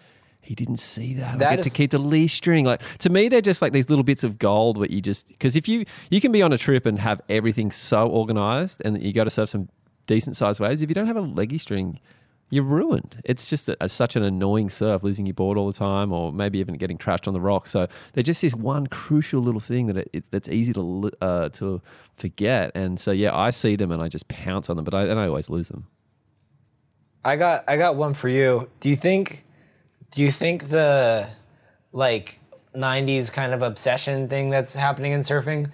[0.48, 1.40] He didn't see that.
[1.40, 2.64] That I get to keep the leash string.
[2.64, 5.56] Like to me, they're just like these little bits of gold where you just because
[5.56, 9.12] if you you can be on a trip and have everything so organized and you
[9.12, 9.68] go to surf some
[10.06, 10.80] decent sized waves.
[10.80, 12.00] If you don't have a leggy string,
[12.48, 13.20] you're ruined.
[13.26, 16.32] It's just a, a- such an annoying surf, losing your board all the time, or
[16.32, 17.70] maybe even getting trashed on the rocks.
[17.70, 21.50] So they're just this one crucial little thing that it, it, that's easy to uh,
[21.50, 21.82] to
[22.16, 22.72] forget.
[22.74, 25.20] And so yeah, I see them and I just pounce on them, but I and
[25.20, 25.88] I always lose them.
[27.22, 28.70] I got I got one for you.
[28.80, 29.44] Do you think
[30.10, 31.28] do you think the
[31.92, 32.40] like
[32.74, 35.70] 90s kind of obsession thing that's happening in surfing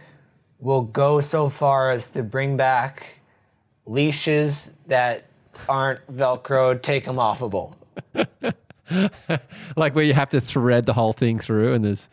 [0.60, 3.20] will go so far as to bring back
[3.86, 5.24] leashes that
[5.68, 7.74] aren't velcro take them offable?
[9.76, 12.08] Like where you have to thread the whole thing through, and there's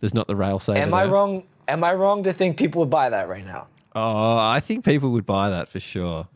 [0.00, 0.78] there's not the rail saver.
[0.78, 1.12] Am I there.
[1.12, 3.68] wrong am I wrong to think people would buy that right now?
[3.94, 6.26] Oh, I think people would buy that for sure.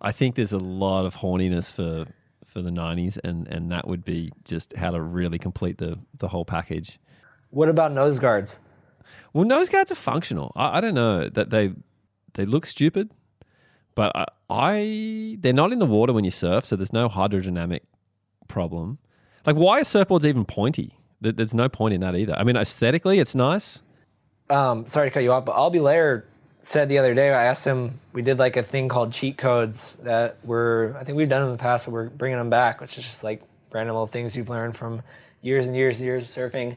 [0.00, 2.06] I think there's a lot of horniness for
[2.54, 6.28] for the '90s, and and that would be just how to really complete the the
[6.28, 6.98] whole package.
[7.50, 8.60] What about nose guards?
[9.34, 10.52] Well, nose guards are functional.
[10.56, 11.72] I, I don't know that they
[12.34, 13.10] they look stupid,
[13.94, 17.80] but I, I they're not in the water when you surf, so there's no hydrodynamic
[18.48, 18.98] problem.
[19.44, 20.96] Like, why are surfboards even pointy?
[21.20, 22.34] There's no point in that either.
[22.34, 23.82] I mean, aesthetically, it's nice.
[24.50, 26.26] um, sorry to cut you off, but i'll be Lair
[26.64, 29.96] said the other day, I asked him, we did like a thing called cheat codes
[30.02, 32.96] that were, I think we've done in the past, but we're bringing them back, which
[32.98, 33.42] is just like
[33.72, 35.02] random little things you've learned from
[35.42, 36.76] years and years and years of surfing.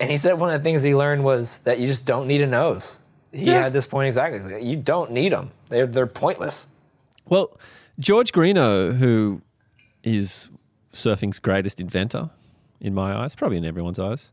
[0.00, 2.40] And he said one of the things he learned was that you just don't need
[2.40, 2.98] a nose.
[3.32, 3.62] He Yeah.
[3.62, 4.40] had this point exactly.
[4.40, 5.50] Like, you don't need them.
[5.68, 6.66] They're, they're pointless.
[7.28, 7.58] Well,
[8.00, 9.42] George Greenough, who
[10.02, 10.48] is
[10.92, 12.30] surfing's greatest inventor
[12.80, 14.32] in my eyes, probably in everyone's eyes,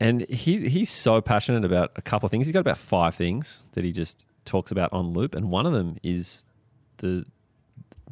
[0.00, 2.46] and he he's so passionate about a couple of things.
[2.46, 5.72] He's got about five things that he just talks about on loop, and one of
[5.72, 6.44] them is
[6.98, 7.24] the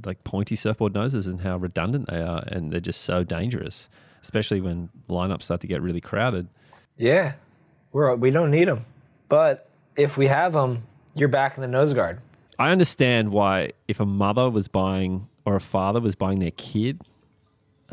[0.05, 3.89] like pointy surfboard noses and how redundant they are, and they're just so dangerous,
[4.23, 6.49] especially when lineups start to get really crowded.
[6.97, 7.35] Yeah,
[7.93, 8.85] we're, we don't need them.
[9.29, 12.21] But if we have them, you're back in the nose guard.
[12.59, 17.01] I understand why if a mother was buying or a father was buying their kid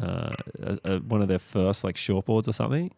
[0.01, 2.91] uh, a, a, one of their first like shortboards or something,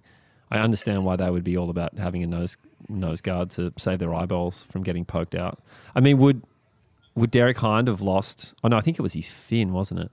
[0.51, 2.57] I understand why they would be all about having a nose
[2.89, 5.63] nose guard to save their eyeballs from getting poked out.
[5.95, 6.43] I mean, would
[7.15, 8.53] would Derek Hynd have lost?
[8.63, 10.11] Oh no, I think it was his fin, wasn't it?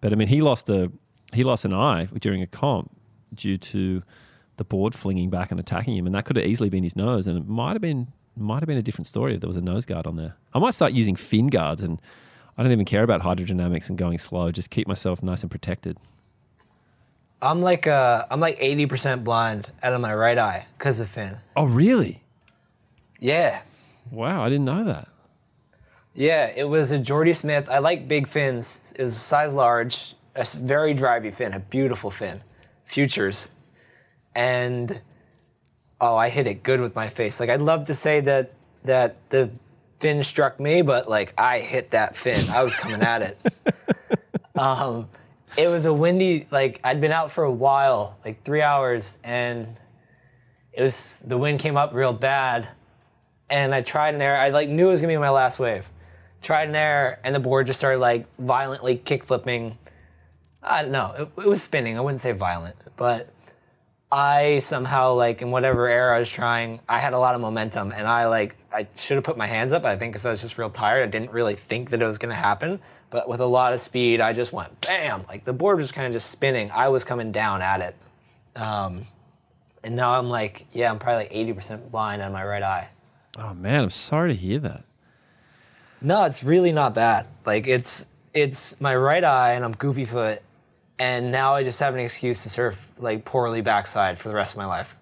[0.00, 0.90] But I mean, he lost a
[1.32, 2.90] he lost an eye during a comp
[3.34, 4.02] due to
[4.56, 7.26] the board flinging back and attacking him, and that could have easily been his nose,
[7.26, 9.62] and it might have been might have been a different story if there was a
[9.62, 10.36] nose guard on there.
[10.52, 12.00] I might start using fin guards, and
[12.56, 14.50] I don't even care about hydrodynamics and going slow.
[14.50, 15.98] Just keep myself nice and protected.
[17.42, 21.36] I'm like uh, I'm like 80% blind out of my right eye because of fin.
[21.54, 22.22] Oh, really?
[23.20, 23.62] Yeah,
[24.10, 25.08] Wow, I didn't know that.
[26.14, 27.68] Yeah, it was a Jordy Smith.
[27.68, 28.94] I like big fins.
[28.96, 32.40] It was size large, a very drivey fin, a beautiful fin,
[32.84, 33.50] futures,
[34.34, 35.00] and
[36.00, 37.40] oh, I hit it good with my face.
[37.40, 38.52] Like I'd love to say that
[38.84, 39.50] that the
[39.98, 42.48] fin struck me, but like I hit that fin.
[42.50, 43.38] I was coming at it.
[44.58, 45.10] Um,
[45.56, 46.46] it was a windy.
[46.50, 49.76] Like I'd been out for a while, like three hours, and
[50.72, 52.68] it was the wind came up real bad
[53.48, 54.36] and I tried an air.
[54.36, 55.88] I like knew it was gonna be my last wave.
[56.42, 59.78] Tried an air, and the board just started like violently kick flipping.
[60.62, 61.14] I don't know.
[61.16, 61.96] It, it was spinning.
[61.96, 63.32] I wouldn't say violent, but
[64.10, 67.92] I somehow like in whatever air I was trying, I had a lot of momentum,
[67.92, 69.84] and I like I should have put my hands up.
[69.84, 71.04] I think because I was just real tired.
[71.04, 72.80] I didn't really think that it was gonna happen,
[73.10, 75.24] but with a lot of speed, I just went bam.
[75.28, 76.70] Like the board was kind of just spinning.
[76.70, 79.06] I was coming down at it, um,
[79.82, 82.88] and now I'm like, yeah, I'm probably like 80% blind on my right eye.
[83.38, 84.84] Oh man, I'm sorry to hear that.
[86.00, 87.26] No, it's really not bad.
[87.44, 90.42] Like it's it's my right eye and I'm goofy foot,
[90.98, 94.54] and now I just have an excuse to surf like poorly backside for the rest
[94.54, 94.96] of my life.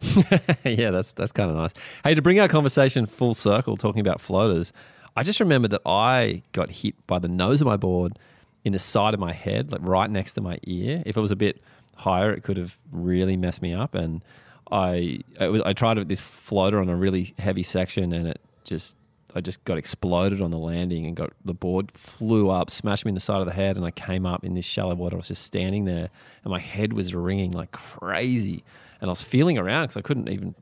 [0.64, 1.72] yeah, that's that's kind of nice.
[2.04, 4.72] Hey, to bring our conversation full circle, talking about floaters,
[5.18, 8.16] I just remembered that I got hit by the nose of my board
[8.64, 11.02] in the side of my head, like right next to my ear.
[11.04, 11.60] If it was a bit
[11.96, 13.96] higher, it could have really messed me up.
[13.96, 14.22] And
[14.70, 18.96] I I, was, I tried this floater on a really heavy section, and it just
[19.34, 23.08] I just got exploded on the landing and got the board flew up, smashed me
[23.08, 25.16] in the side of the head, and I came up in this shallow water.
[25.16, 26.10] I was just standing there,
[26.44, 28.62] and my head was ringing like crazy,
[29.00, 30.54] and I was feeling around because I couldn't even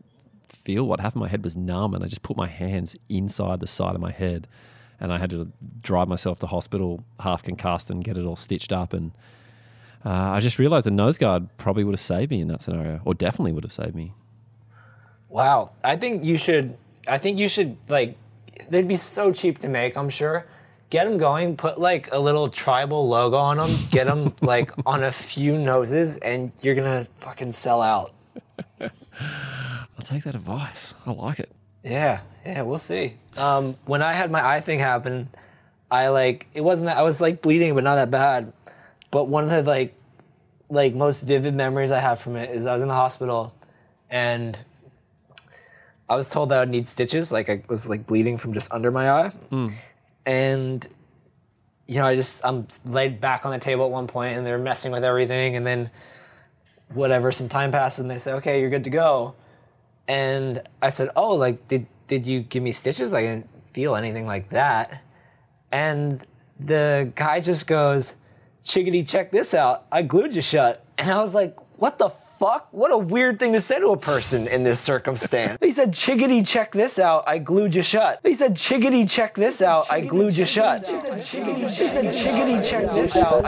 [0.67, 1.21] feel what happened.
[1.21, 4.11] My head was numb, and I just put my hands inside the side of my
[4.11, 4.49] head,
[4.99, 8.73] and I had to drive myself to hospital, half concussed, and get it all stitched
[8.73, 8.93] up.
[8.93, 9.13] And
[10.05, 13.01] uh, I just realized a nose guard probably would have saved me in that scenario,
[13.05, 14.13] or definitely would have saved me.
[15.29, 15.71] Wow.
[15.85, 16.77] I think you should.
[17.07, 18.17] I think you should like.
[18.69, 19.97] They'd be so cheap to make.
[19.97, 20.47] I'm sure.
[20.91, 21.57] Get them going.
[21.57, 23.71] Put like a little tribal logo on them.
[23.93, 28.13] Get them like on a few noses, and you're gonna fucking sell out.
[29.99, 30.95] I'll take that advice.
[31.07, 31.51] I like it.
[31.83, 33.15] Yeah, yeah, we'll see.
[33.37, 35.29] Um, when I had my eye thing happen,
[35.91, 38.53] I like it wasn't that I was like bleeding, but not that bad.
[39.11, 39.95] But one of the like
[40.69, 43.55] like most vivid memories I have from it is I was in the hospital,
[44.11, 44.59] and
[46.09, 47.31] I was told that I would need stitches.
[47.31, 49.33] Like I was like bleeding from just under my eye,
[50.27, 50.87] and
[51.87, 54.59] you know I just I'm laid back on the table at one point, and they're
[54.59, 55.89] messing with everything, and then
[56.93, 59.35] whatever some time passes, and they say, okay, you're good to go
[60.09, 63.15] and I said, "Oh, like did did you give me stitches?
[63.15, 65.03] I didn't feel anything like that."
[65.73, 66.25] And
[66.61, 68.17] the guy just goes,
[68.63, 69.87] "Chickadee, check this out.
[69.91, 72.69] I glued you shut." And I was like, "What the fuck?
[72.71, 76.43] What a weird thing to say to a person in this circumstance." he said, "Chickadee,
[76.43, 77.25] check this out.
[77.27, 79.87] I glued you shut." He said, "Chickadee, check this out.
[79.91, 83.45] I glued you shut." He said, "Chickadee, check this out."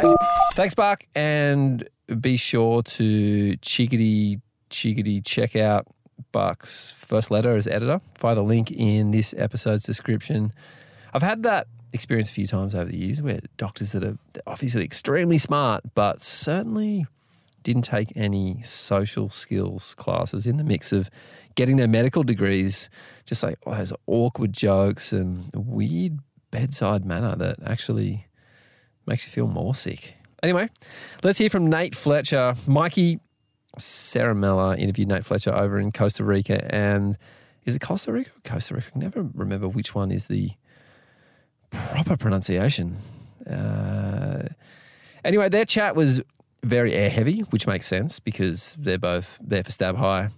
[0.54, 1.88] Thanks, Buck, and
[2.20, 4.40] be sure to chickadee
[4.70, 5.86] chickadee check out
[6.32, 10.52] Buck's first letter as editor via the link in this episode's description.
[11.12, 14.84] I've had that experience a few times over the years where doctors that are obviously
[14.84, 17.06] extremely smart, but certainly
[17.62, 21.10] didn't take any social skills classes in the mix of
[21.54, 22.88] getting their medical degrees,
[23.26, 26.18] just like oh, those awkward jokes and weird
[26.50, 28.26] bedside manner that actually
[29.06, 30.14] makes you feel more sick.
[30.42, 30.68] Anyway,
[31.22, 32.54] let's hear from Nate Fletcher.
[32.66, 33.18] Mikey
[33.78, 36.72] Ciaramella interviewed Nate Fletcher over in Costa Rica.
[36.74, 37.16] And
[37.64, 38.88] is it Costa Rica Costa Rica?
[38.94, 40.50] I never remember which one is the
[41.70, 42.96] proper pronunciation.
[43.48, 44.48] Uh,
[45.24, 46.22] anyway, their chat was
[46.62, 50.28] very air heavy, which makes sense because they're both there for Stab High.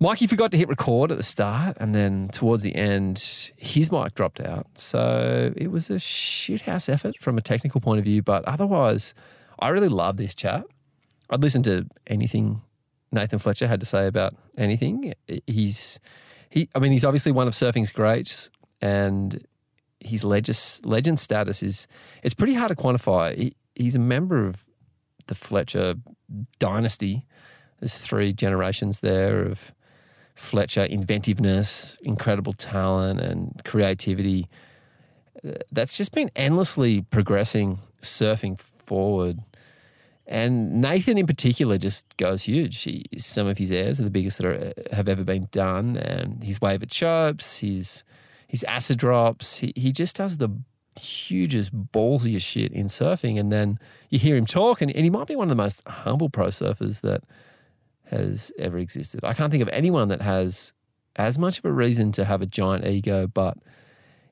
[0.00, 3.18] Mikey forgot to hit record at the start, and then towards the end,
[3.56, 4.66] his mic dropped out.
[4.76, 9.14] So it was a shithouse effort from a technical point of view, but otherwise,
[9.60, 10.64] I really love this chat.
[11.30, 12.62] I'd listen to anything
[13.12, 15.14] Nathan Fletcher had to say about anything.
[15.46, 16.00] He's
[16.48, 16.68] he.
[16.74, 18.50] I mean, he's obviously one of surfing's greats,
[18.80, 19.46] and
[20.00, 21.86] his legend legend status is
[22.22, 23.36] it's pretty hard to quantify.
[23.36, 24.64] He, he's a member of
[25.26, 25.94] the Fletcher
[26.58, 27.26] dynasty.
[27.80, 29.72] There's three generations there of
[30.34, 34.46] Fletcher inventiveness, incredible talent, and creativity.
[35.70, 39.40] That's just been endlessly progressing surfing forward.
[40.26, 42.82] And Nathan, in particular, just goes huge.
[42.82, 46.42] He, some of his airs are the biggest that are, have ever been done, and
[46.44, 48.04] his wave at chopes, his
[48.46, 49.58] his acid drops.
[49.58, 50.50] He he just does the
[51.00, 53.38] hugest, ballsiest shit in surfing.
[53.40, 53.78] And then
[54.10, 56.46] you hear him talk, and, and he might be one of the most humble pro
[56.46, 57.22] surfers that
[58.10, 59.24] has ever existed.
[59.24, 60.72] I can't think of anyone that has
[61.16, 63.58] as much of a reason to have a giant ego, but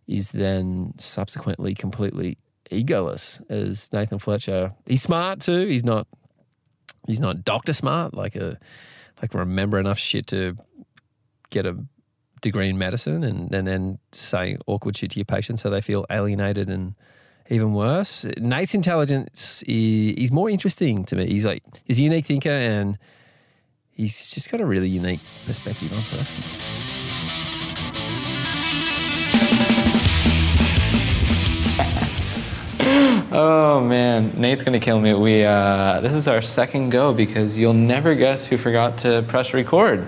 [0.06, 2.36] is then subsequently completely
[2.70, 4.72] egoless as Nathan Fletcher.
[4.86, 5.66] He's smart too.
[5.66, 6.06] He's not
[7.06, 8.58] he's not doctor smart, like a
[9.20, 10.56] like remember enough shit to
[11.50, 11.76] get a
[12.40, 16.06] degree in medicine and, and then say awkward shit to your patients so they feel
[16.10, 16.94] alienated and
[17.50, 18.24] even worse.
[18.38, 21.26] Nate's intelligence is, he's more interesting to me.
[21.26, 22.98] He's like he's a unique thinker and
[23.90, 26.89] he's just got a really unique perspective on surfing.
[33.90, 35.12] Man, Nate's gonna kill me.
[35.12, 39.52] We uh, this is our second go because you'll never guess who forgot to press
[39.52, 40.06] record.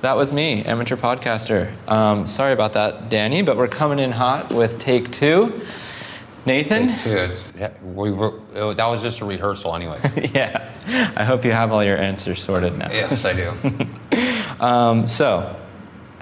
[0.00, 1.70] That was me, amateur podcaster.
[1.90, 5.60] Um, sorry about that, Danny, but we're coming in hot with take two.
[6.46, 9.98] Nathan, Dude, yeah, we were, it- that was just a rehearsal anyway.
[10.34, 10.70] yeah,
[11.16, 12.90] I hope you have all your answers sorted now.
[12.90, 13.52] yes, I do.
[14.60, 15.56] Um, so,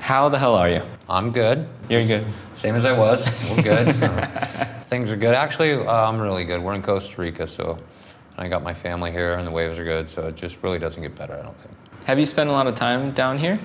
[0.03, 0.83] how the hell are you?
[1.09, 1.69] I'm good.
[1.89, 2.27] You're good.
[2.57, 3.55] Same as I was.
[3.57, 3.95] We're good.
[4.87, 5.33] Things are good.
[5.33, 6.61] Actually, uh, I'm really good.
[6.61, 7.79] We're in Costa Rica, so
[8.37, 10.09] I got my family here, and the waves are good.
[10.09, 11.73] So it just really doesn't get better, I don't think.
[12.05, 13.61] Have you spent a lot of time down here?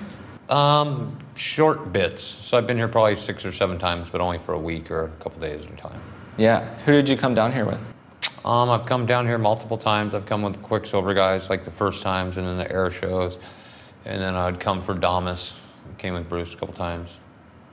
[0.48, 2.22] Um, short bits.
[2.22, 5.06] So I've been here probably six or seven times, but only for a week or
[5.06, 6.00] a couple days at a time.
[6.36, 6.72] Yeah.
[6.84, 7.84] Who did you come down here with?
[8.44, 10.14] Um, I've come down here multiple times.
[10.14, 13.40] I've come with the Quiksilver guys, like the first times, and then the air shows.
[14.04, 15.54] And then I'd come for Damas.
[15.98, 17.18] Came with Bruce a couple times.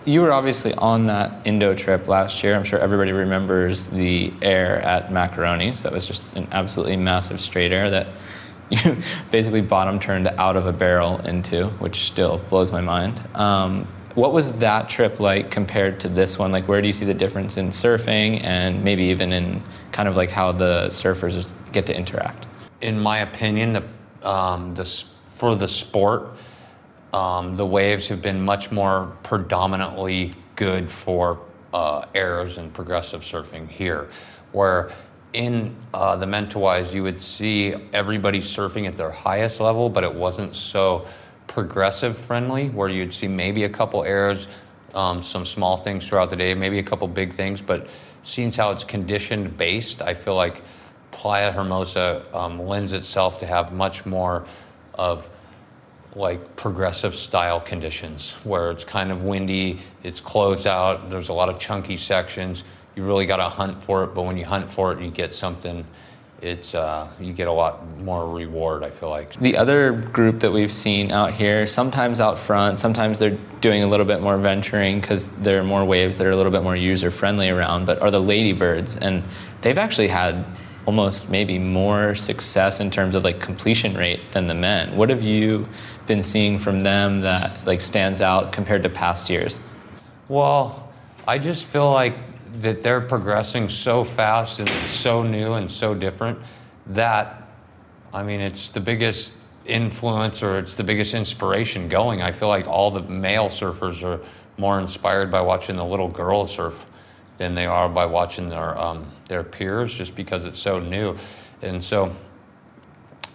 [0.03, 2.55] You were obviously on that Indo trip last year.
[2.55, 5.83] I'm sure everybody remembers the air at Macaroni's.
[5.83, 8.07] That was just an absolutely massive straight air that
[8.69, 8.97] you
[9.29, 13.21] basically bottom turned out of a barrel into, which still blows my mind.
[13.35, 16.51] Um, what was that trip like compared to this one?
[16.51, 19.61] Like, where do you see the difference in surfing and maybe even in
[19.91, 22.47] kind of like how the surfers get to interact?
[22.81, 24.85] In my opinion, the, um, the
[25.35, 26.29] for the sport,
[27.15, 31.39] um, the waves have been much more predominantly good for
[31.73, 34.09] uh, and progressive surfing here,
[34.51, 34.91] where
[35.31, 40.13] in uh, the Mentawais you would see everybody surfing at their highest level, but it
[40.13, 41.05] wasn't so
[41.47, 44.49] progressive friendly, where you'd see maybe a couple airs,
[44.93, 47.89] um, some small things throughout the day, maybe a couple big things, but
[48.23, 50.63] seeing how it's conditioned based, I feel like
[51.11, 54.45] Playa Hermosa um, lends itself to have much more
[54.95, 55.29] of
[56.15, 61.49] like progressive style conditions where it's kind of windy, it's closed out, there's a lot
[61.49, 62.63] of chunky sections.
[62.95, 65.33] You really got to hunt for it, but when you hunt for it, you get
[65.33, 65.85] something.
[66.41, 68.83] It's uh, you get a lot more reward.
[68.83, 73.19] I feel like the other group that we've seen out here, sometimes out front, sometimes
[73.19, 76.35] they're doing a little bit more venturing because there are more waves that are a
[76.35, 77.85] little bit more user friendly around.
[77.85, 79.23] But are the ladybirds, and
[79.61, 80.45] they've actually had
[80.85, 84.95] almost maybe more success in terms of like completion rate than the men.
[84.95, 85.67] What have you
[86.05, 89.59] been seeing from them that like stands out compared to past years?
[90.27, 90.91] Well,
[91.27, 92.15] I just feel like
[92.59, 96.39] that they're progressing so fast and so new and so different
[96.87, 97.49] that
[98.13, 99.33] I mean it's the biggest
[99.65, 102.21] influence or it's the biggest inspiration going.
[102.21, 104.23] I feel like all the male surfers are
[104.57, 106.85] more inspired by watching the little girls surf
[107.37, 111.15] than they are by watching their um, their peers just because it's so new.
[111.61, 112.15] And so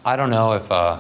[0.05, 0.99] I don't know if uh,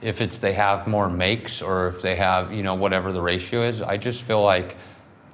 [0.00, 3.62] if it's they have more makes or if they have you know whatever the ratio
[3.62, 3.82] is.
[3.82, 4.76] I just feel like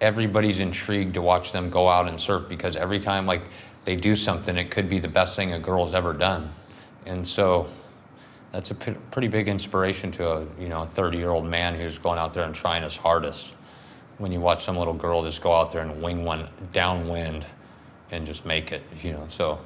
[0.01, 3.43] everybody's intrigued to watch them go out and surf because every time like
[3.85, 6.53] they do something, it could be the best thing a girl's ever done,
[7.07, 7.68] and so
[8.53, 11.99] that's a p- pretty big inspiration to a you know 30 year old man who's
[11.99, 13.55] going out there and trying his hardest.
[14.19, 17.47] When you watch some little girl just go out there and wing one downwind
[18.11, 19.59] and just make it, you know, so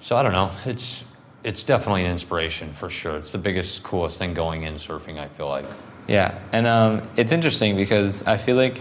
[0.00, 0.50] so I don't know.
[0.64, 1.04] It's
[1.44, 3.18] it's definitely an inspiration for sure.
[3.18, 5.18] It's the biggest, coolest thing going in surfing.
[5.18, 5.64] I feel like.
[6.08, 8.80] Yeah, and um, it's interesting because I feel like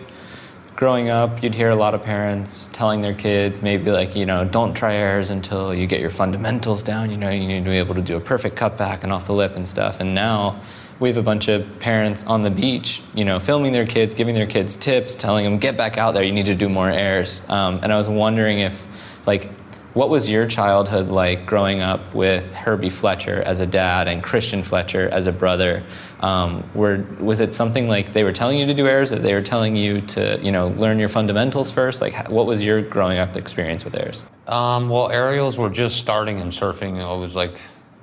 [0.76, 4.44] growing up, you'd hear a lot of parents telling their kids maybe like, you know,
[4.44, 7.10] don't try airs until you get your fundamentals down.
[7.10, 9.34] You know, you need to be able to do a perfect cutback and off the
[9.34, 10.00] lip and stuff.
[10.00, 10.60] And now
[11.00, 14.34] we have a bunch of parents on the beach, you know, filming their kids, giving
[14.34, 17.48] their kids tips, telling them, get back out there, you need to do more airs.
[17.50, 18.86] Um, and I was wondering if,
[19.26, 19.52] like,
[19.94, 24.62] what was your childhood like growing up with Herbie Fletcher as a dad and Christian
[24.62, 25.84] Fletcher as a brother?
[26.20, 29.34] Um, were, was it something like they were telling you to do airs, or they
[29.34, 32.02] were telling you to, you know, learn your fundamentals first?
[32.02, 34.26] Like, what was your growing up experience with airs?
[34.48, 37.00] Um, well, aerials were just starting in surfing.
[37.00, 37.58] It was like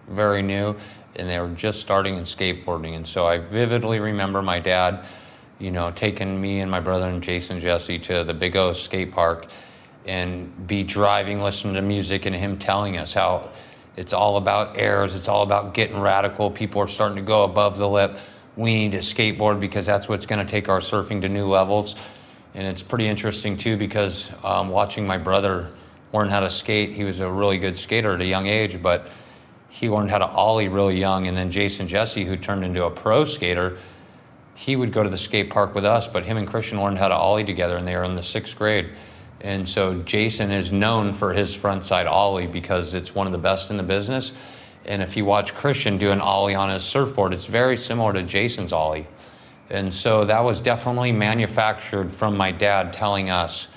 [0.08, 0.74] very new,
[1.16, 2.96] and they were just starting in skateboarding.
[2.96, 5.06] And so I vividly remember my dad,
[5.58, 9.12] you know, taking me and my brother and Jason Jessee to the Big O skate
[9.12, 9.46] park
[10.06, 13.50] and be driving, listening to music, and him telling us how
[13.96, 16.50] it's all about airs, it's all about getting radical.
[16.50, 18.18] People are starting to go above the lip.
[18.56, 21.94] We need to skateboard because that's what's going to take our surfing to new levels.
[22.54, 25.70] And it's pretty interesting too because um, watching my brother
[26.12, 29.08] learn how to skate, he was a really good skater at a young age, but
[29.72, 31.28] he learned how to ollie really young.
[31.28, 33.78] And then Jason Jessee, who turned into a pro skater,
[34.54, 37.08] he would go to the skate park with us, but him and Christian learned how
[37.08, 38.90] to ollie together, and they were in the sixth grade.
[39.40, 43.70] And so Jason is known for his frontside ollie because it's one of the best
[43.70, 44.32] in the business.
[44.84, 48.22] And if you watch Christian do an ollie on his surfboard, it's very similar to
[48.22, 49.06] Jason's ollie.
[49.70, 53.68] And so that was definitely manufactured from my dad telling us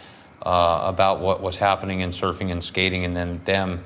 [0.45, 3.81] uh, about what was happening in surfing and skating, and then them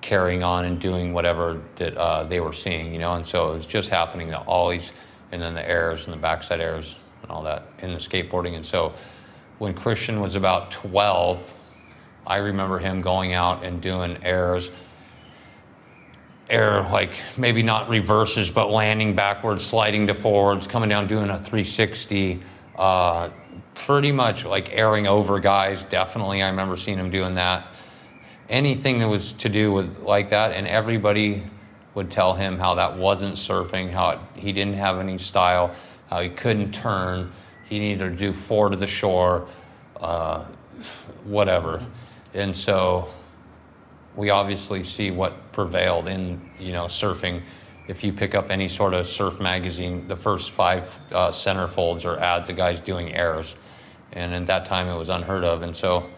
[0.00, 3.14] carrying on and doing whatever that uh, they were seeing, you know.
[3.14, 4.92] And so it was just happening the ollies,
[5.32, 8.56] and then the airs and the backside airs and all that in the skateboarding.
[8.56, 8.92] And so
[9.58, 11.54] when Christian was about 12,
[12.26, 14.70] I remember him going out and doing airs,
[16.48, 21.38] air like maybe not reverses, but landing backwards, sliding to forwards, coming down, doing a
[21.38, 22.42] 360.
[22.76, 23.28] Uh,
[23.74, 25.82] pretty much like airing over guys.
[25.84, 27.74] Definitely, I remember seeing him doing that.
[28.50, 31.42] Anything that was to do with like that, and everybody
[31.94, 35.74] would tell him how that wasn't surfing, how it, he didn't have any style,
[36.08, 37.30] how he couldn't turn
[37.70, 39.46] he needed to do four to the shore,
[40.00, 40.44] uh,
[41.22, 41.82] whatever.
[42.34, 43.08] And so
[44.16, 47.42] we obviously see what prevailed in you know surfing.
[47.86, 52.18] If you pick up any sort of surf magazine, the first five uh, centerfolds are
[52.18, 53.54] ads of guys doing airs,
[54.12, 55.62] and at that time it was unheard of.
[55.62, 56.10] And so,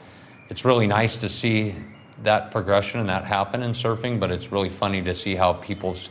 [0.49, 1.75] it's really nice to see
[2.23, 4.19] that progression and that happen in surfing.
[4.21, 6.09] But it's really funny to see how people's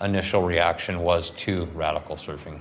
[0.00, 2.60] initial reaction was to radical surfing.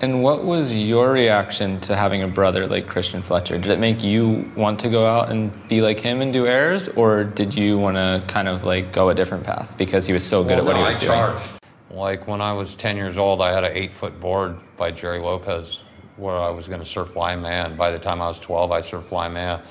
[0.00, 3.56] And what was your reaction to having a brother like Christian Fletcher?
[3.56, 6.88] Did it make you want to go out and be like him and do airs,
[6.88, 10.26] or did you want to kind of like go a different path because he was
[10.26, 11.12] so good Well, at what no, he was I doing?
[11.12, 11.58] charged.
[11.92, 15.20] Like when I was 10 years old, I had an eight foot board by Gerry
[15.20, 15.82] Lopez
[16.16, 17.66] where I was going to surf Waimea.
[17.66, 19.62] And by the time I was 12, I surfed Waimea.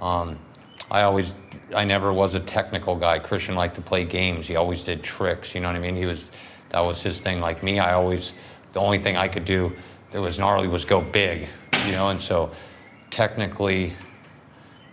[0.00, 0.38] Um,
[0.90, 1.34] I always,
[1.74, 3.18] I never was a technical guy.
[3.18, 4.46] Christian liked to play games.
[4.46, 5.54] He always did tricks.
[5.54, 5.96] You know what I mean?
[5.96, 6.30] He was,
[6.70, 7.40] that was his thing.
[7.40, 8.32] Like me, I always,
[8.72, 9.72] the only thing I could do
[10.10, 11.48] that was gnarly was go big,
[11.86, 12.08] you know?
[12.08, 12.50] And so
[13.10, 13.92] technically,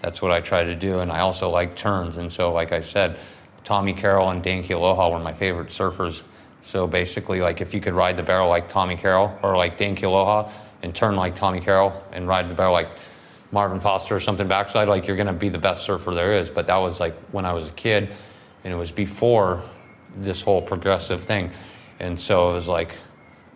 [0.02, 1.00] that's what I try to do.
[1.00, 2.18] And I also like turns.
[2.18, 3.18] And so, like I said,
[3.64, 6.22] Tommy Carroll and Dane Kealoha were my favorite surfers.
[6.64, 9.96] So basically, like if you could ride the barrel like Tommy Carroll or like Dane
[9.96, 10.52] Kealoha
[10.84, 12.90] and turn like Tommy Carroll and ride the barrel like
[13.56, 16.50] Marvin Foster or something backside, like you're gonna be the best surfer there is.
[16.50, 18.14] But that was like when I was a kid,
[18.66, 19.64] and it was before
[20.18, 21.50] this whole progressive thing.
[22.02, 22.96] And so it was like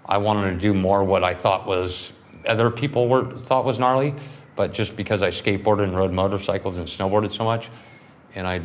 [0.06, 2.14] I wanted to do more what I thought was
[2.48, 4.16] other people were thought was gnarly,
[4.56, 7.70] but just because I skateboarded and rode motorcycles and snowboarded so much,
[8.36, 8.62] and I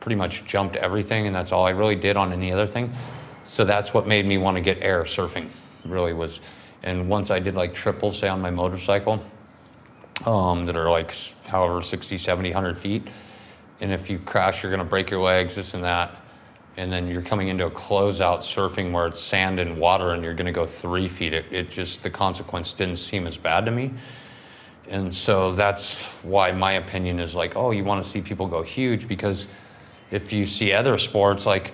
[0.00, 2.92] pretty much jumped everything, and that's all I really did on any other thing.
[3.44, 5.48] So that's what made me want to get air surfing.
[5.86, 6.40] Really was,
[6.82, 9.24] and once I did like triples, say on my motorcycle,
[10.24, 11.14] um, that are like
[11.46, 13.08] however 60, 70, 100 feet,
[13.80, 16.16] and if you crash, you're gonna break your legs, this and that.
[16.78, 20.34] And then you're coming into a closeout surfing where it's sand and water and you're
[20.34, 21.32] going to go three feet.
[21.32, 23.94] It, it just the consequence didn't seem as bad to me.
[24.88, 28.62] And so that's why my opinion is like oh you want to see people go
[28.62, 29.48] huge because
[30.10, 31.72] if you see other sports like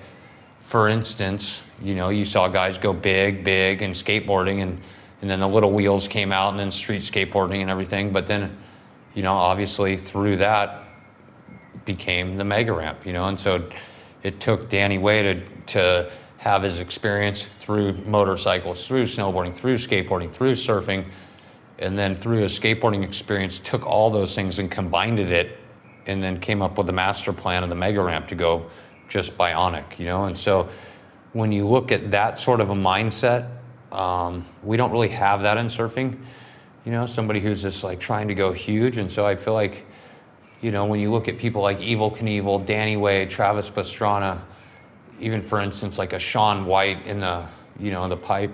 [0.61, 4.81] for instance you know you saw guys go big big and skateboarding and
[5.23, 8.13] and then the little wheels came out and then street skateboarding and everything.
[8.13, 8.57] But then
[9.15, 10.85] you know obviously through that
[11.85, 13.29] became the mega ramp you know?
[13.29, 13.69] And so
[14.23, 20.31] it took Danny Way to, to have his experience through motorcycles, through snowboarding, through skateboarding,
[20.31, 21.07] through surfing,
[21.79, 25.59] and then through his skateboarding experience, took all those things and combined it,
[26.07, 28.67] and then came up with the master plan of the mega ramp to go
[29.09, 30.25] just bionic, you know.
[30.25, 30.69] And so,
[31.33, 33.49] when you look at that sort of a mindset,
[33.93, 36.19] um, we don't really have that in surfing.
[36.85, 39.87] You know, somebody who's just like trying to go huge, and so I feel like
[40.63, 44.41] you know, when you look at people like Evel Knievel, Danny Way, Travis Pastrana,
[45.21, 47.45] even for instance, like a Shaun White in the,
[47.79, 48.53] you know, the pipe.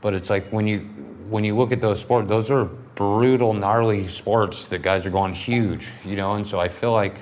[0.00, 0.80] But it's like when you
[1.28, 2.64] when you look at those sports, those are
[2.94, 6.34] brutal, gnarly sports that guys are going huge, you know.
[6.34, 7.20] And so I feel like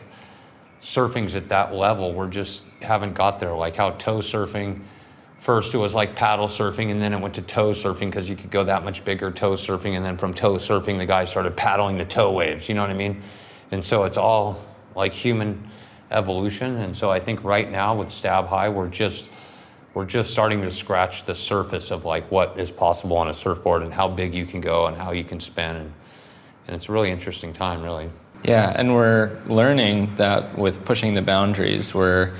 [0.82, 2.12] surfing's at that level.
[2.12, 3.54] We're just haven't got there.
[3.54, 4.82] Like how toe surfing,
[5.40, 8.36] first it was like paddle surfing, and then it went to toe surfing because you
[8.36, 11.56] could go that much bigger toe surfing, and then from toe surfing, the guys started
[11.56, 12.68] paddling the toe waves.
[12.68, 13.22] You know what I mean?
[13.72, 14.62] And so it's all
[14.94, 15.66] like human
[16.10, 16.76] evolution.
[16.76, 19.24] And so I think right now with Stab High, we're just
[19.94, 23.82] we're just starting to scratch the surface of like what is possible on a surfboard
[23.82, 25.92] and how big you can go and how you can spin and,
[26.68, 28.08] and it's a really interesting time really.
[28.44, 32.34] Yeah, and we're learning that with pushing the boundaries, we're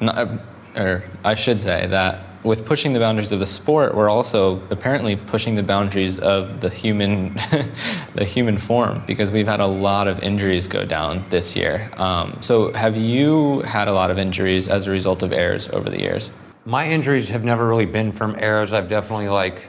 [0.00, 0.28] not,
[0.76, 5.14] or I should say that with pushing the boundaries of the sport, we're also apparently
[5.14, 7.34] pushing the boundaries of the human,
[8.14, 11.88] the human form, because we've had a lot of injuries go down this year.
[11.96, 15.88] Um, so, have you had a lot of injuries as a result of errors over
[15.88, 16.32] the years?
[16.64, 18.72] My injuries have never really been from errors.
[18.72, 19.62] I've definitely like,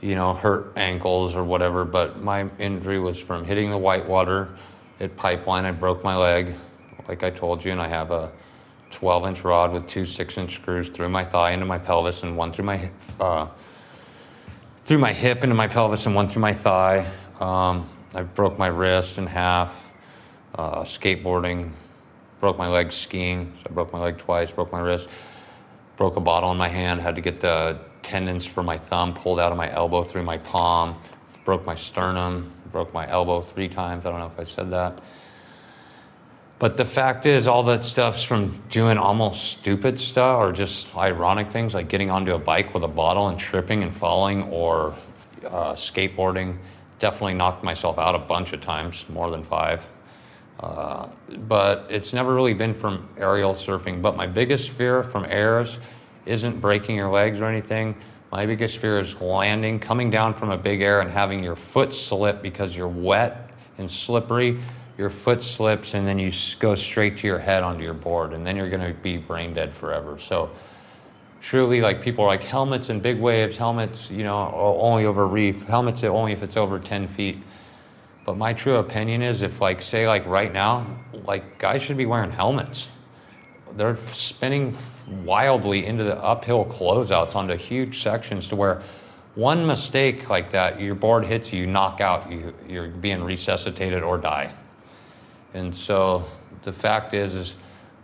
[0.00, 4.48] you know, hurt ankles or whatever, but my injury was from hitting the whitewater
[5.00, 5.64] at Pipeline.
[5.64, 6.54] I broke my leg,
[7.06, 8.30] like I told you, and I have a
[8.90, 12.36] 12 inch rod with two six inch screws through my thigh into my pelvis and
[12.36, 13.46] one through my hip, uh,
[14.84, 17.10] through my hip into my pelvis and one through my thigh.
[17.40, 19.92] Um, I broke my wrist in half,
[20.54, 21.72] uh, skateboarding,
[22.40, 23.52] broke my leg skiing.
[23.58, 25.08] So I broke my leg twice, broke my wrist,
[25.96, 29.38] broke a bottle in my hand, had to get the tendons for my thumb pulled
[29.38, 30.96] out of my elbow through my palm,
[31.44, 34.06] broke my sternum, broke my elbow three times.
[34.06, 35.00] I don't know if I said that.
[36.58, 41.50] But the fact is, all that stuff's from doing almost stupid stuff or just ironic
[41.50, 44.96] things like getting onto a bike with a bottle and tripping and falling or
[45.46, 46.56] uh, skateboarding.
[46.98, 49.86] Definitely knocked myself out a bunch of times, more than five.
[50.58, 51.06] Uh,
[51.46, 54.02] but it's never really been from aerial surfing.
[54.02, 55.78] But my biggest fear from airs
[56.26, 57.94] isn't breaking your legs or anything.
[58.32, 61.94] My biggest fear is landing, coming down from a big air and having your foot
[61.94, 64.60] slip because you're wet and slippery
[64.98, 68.44] your foot slips, and then you go straight to your head onto your board, and
[68.44, 70.18] then you're going to be brain dead forever.
[70.18, 70.50] So,
[71.40, 75.62] truly, like people are like helmets and big waves, helmets, you know, only over reef,
[75.62, 77.38] helmets only if it's over 10 feet.
[78.26, 80.84] But my true opinion is if, like, say, like right now,
[81.24, 82.88] like guys should be wearing helmets.
[83.76, 84.76] They're spinning
[85.22, 88.82] wildly into the uphill closeouts onto huge sections to where
[89.36, 94.18] one mistake like that, your board hits you, knock out, you, you're being resuscitated or
[94.18, 94.52] die.
[95.54, 96.24] And so
[96.62, 97.54] the fact is, is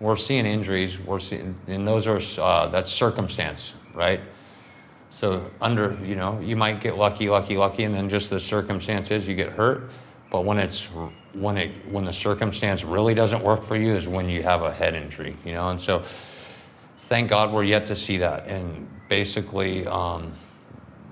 [0.01, 0.99] we're seeing injuries.
[0.99, 4.21] We're seeing, and those are uh, that's circumstance, right?
[5.11, 9.29] So under, you know, you might get lucky, lucky, lucky, and then just the circumstances
[9.29, 9.91] you get hurt.
[10.31, 10.85] But when it's
[11.33, 14.73] when it when the circumstance really doesn't work for you is when you have a
[14.73, 15.71] head injury, you know.
[15.71, 16.03] And so,
[16.99, 18.47] thank God we're yet to see that.
[18.49, 20.33] And basically, um,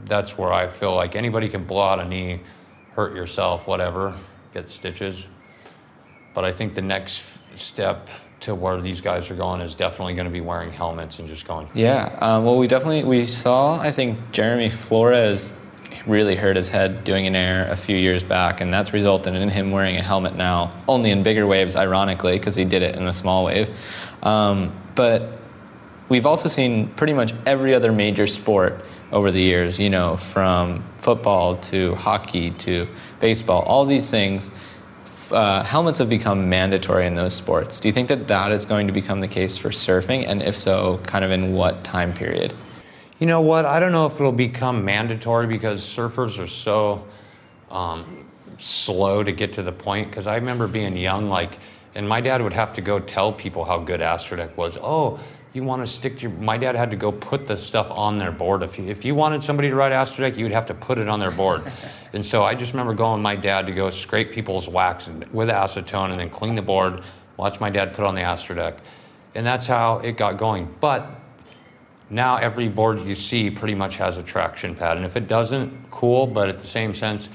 [0.06, 2.40] that's where I feel like anybody can blow out a knee,
[2.94, 4.18] hurt yourself, whatever,
[4.52, 5.28] get stitches.
[6.34, 7.22] But I think the next
[7.56, 8.08] step
[8.40, 11.46] to where these guys are going is definitely going to be wearing helmets and just
[11.46, 11.68] going.
[11.74, 13.78] Yeah, um, well, we definitely we saw.
[13.78, 15.52] I think Jeremy Flores
[16.06, 19.48] really hurt his head doing an air a few years back, and that's resulted in
[19.48, 23.06] him wearing a helmet now, only in bigger waves, ironically, because he did it in
[23.06, 23.70] a small wave.
[24.24, 25.38] Um, but
[26.08, 29.78] we've also seen pretty much every other major sport over the years.
[29.78, 32.88] You know, from football to hockey to
[33.20, 34.50] baseball, all these things.
[35.32, 37.80] Uh, helmets have become mandatory in those sports.
[37.80, 40.26] Do you think that that is going to become the case for surfing?
[40.26, 42.54] And if so, kind of in what time period?
[43.18, 43.64] You know what?
[43.64, 47.06] I don't know if it'll become mandatory because surfers are so
[47.70, 48.26] um,
[48.58, 50.10] slow to get to the point.
[50.10, 51.58] Because I remember being young, like,
[51.94, 54.76] and my dad would have to go tell people how good Astrodeck was.
[54.82, 55.18] Oh,
[55.52, 56.30] you want to stick to your.
[56.30, 58.62] My dad had to go put the stuff on their board.
[58.62, 61.08] If you, if you wanted somebody to ride Astrodeck, you would have to put it
[61.08, 61.70] on their board.
[62.12, 65.24] and so I just remember going with my dad to go scrape people's wax and-
[65.32, 67.02] with acetone and then clean the board,
[67.36, 68.78] watch my dad put on the Astrodeck.
[69.34, 70.74] And that's how it got going.
[70.80, 71.06] But
[72.08, 74.96] now every board you see pretty much has a traction pad.
[74.96, 77.28] And if it doesn't, cool, but at the same sense,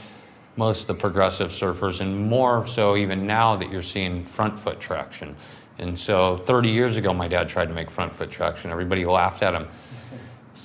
[0.55, 4.79] most of the progressive surfers, and more so even now that you're seeing front foot
[4.79, 5.35] traction.
[5.79, 8.71] And so 30 years ago, my dad tried to make front foot traction.
[8.71, 9.67] Everybody laughed at him.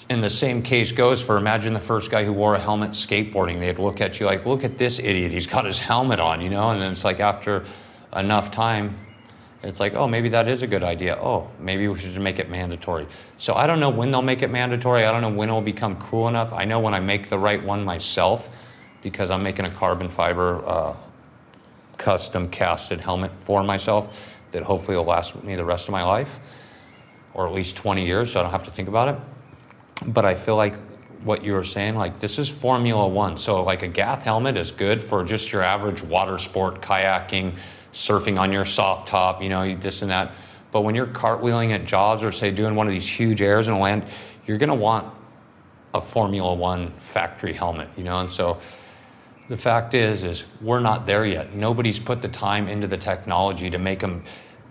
[0.09, 3.61] And the same case goes for imagine the first guy who wore a helmet skateboarding.
[3.61, 5.33] They'd look at you like, look at this idiot.
[5.33, 6.71] He's got his helmet on, you know?
[6.71, 7.65] And then it's like after
[8.17, 8.99] enough time,
[9.63, 11.17] it's like, oh, maybe that is a good idea.
[11.21, 13.07] Oh, maybe we should make it mandatory.
[13.39, 15.05] So I don't know when they'll make it mandatory.
[15.05, 16.53] I don't know when it'll become cool enough.
[16.53, 18.49] I know when I make the right one myself,
[19.03, 20.97] because I'm making a carbon fiber uh,
[21.97, 26.39] custom casted helmet for myself that hopefully will last me the rest of my life,
[27.35, 29.21] or at least 20 years, so I don't have to think about it.
[30.13, 30.75] But I feel like
[31.25, 33.37] what you were saying, like this is Formula One.
[33.37, 37.57] So like a Gath helmet is good for just your average water sport, kayaking,
[37.93, 40.33] surfing on your soft top, you know, this and that.
[40.71, 43.75] But when you're cartwheeling at Jaws or say doing one of these huge airs in
[43.75, 44.05] a land,
[44.47, 45.13] you're gonna want
[45.95, 48.59] a Formula One factory helmet, you know, and so
[49.53, 51.55] the fact is, is we're not there yet.
[51.55, 54.25] Nobody's put the time into the technology to make them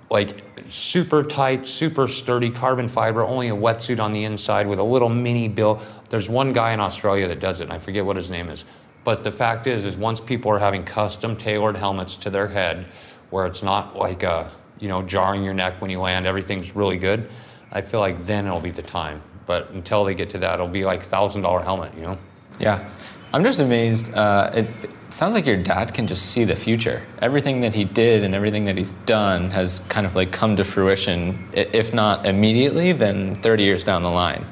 [0.09, 4.83] like super tight, super sturdy carbon fiber, only a wetsuit on the inside with a
[4.83, 5.79] little mini bill.
[6.09, 8.65] There's one guy in Australia that does it, and I forget what his name is.
[9.03, 12.87] But the fact is, is once people are having custom tailored helmets to their head,
[13.29, 16.97] where it's not like a, you know, jarring your neck when you land, everything's really
[16.97, 17.29] good.
[17.71, 19.21] I feel like then it'll be the time.
[19.45, 22.17] But until they get to that, it'll be like thousand dollar helmet, you know.
[22.59, 22.89] Yeah,
[23.33, 24.13] I'm just amazed.
[24.13, 27.01] Uh, it, it sounds like your dad can just see the future.
[27.21, 30.65] Everything that he did and everything that he's done has kind of like come to
[30.65, 31.49] fruition.
[31.53, 34.45] If not immediately, then 30 years down the line.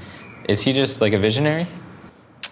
[0.47, 1.67] Is he just like a visionary?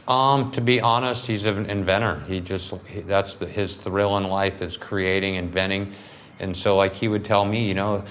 [0.10, 2.22] Um, to be honest, he's an inventor.
[2.28, 5.94] He just he, that's the, his thrill in life is creating, inventing,
[6.40, 8.04] and so like he would tell me, you know,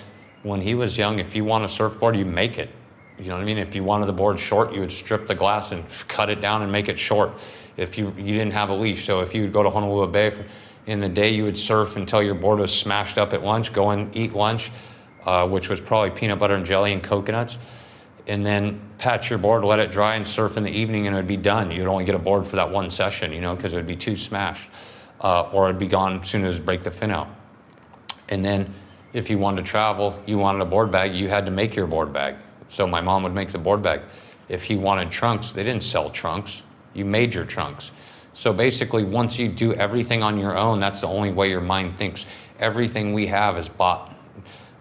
[0.42, 2.70] when he was young, if you want a surfboard, you make it.
[3.18, 3.56] You know what I mean?
[3.56, 6.62] If you wanted the board short, you would strip the glass and cut it down
[6.62, 7.32] and make it short.
[7.76, 10.32] If you you didn't have a leash, so if you would go to Honolulu Bay
[10.86, 13.72] in the day, you would surf until your board was smashed up at lunch.
[13.72, 14.70] Go and eat lunch,
[15.24, 17.58] uh, which was probably peanut butter and jelly and coconuts
[18.26, 21.18] and then patch your board, let it dry, and surf in the evening, and it
[21.18, 21.70] would be done.
[21.70, 23.96] You'd only get a board for that one session, you know, because it would be
[23.96, 24.70] too smashed,
[25.20, 27.28] uh, or it'd be gone as soon as break the fin out.
[28.28, 28.72] And then,
[29.12, 31.86] if you wanted to travel, you wanted a board bag, you had to make your
[31.86, 32.34] board bag.
[32.68, 34.02] So my mom would make the board bag.
[34.48, 36.64] If he wanted trunks, they didn't sell trunks.
[36.96, 37.92] You made your trunks.
[38.32, 41.96] So basically, once you do everything on your own, that's the only way your mind
[41.96, 42.26] thinks.
[42.58, 44.14] Everything we have is bought.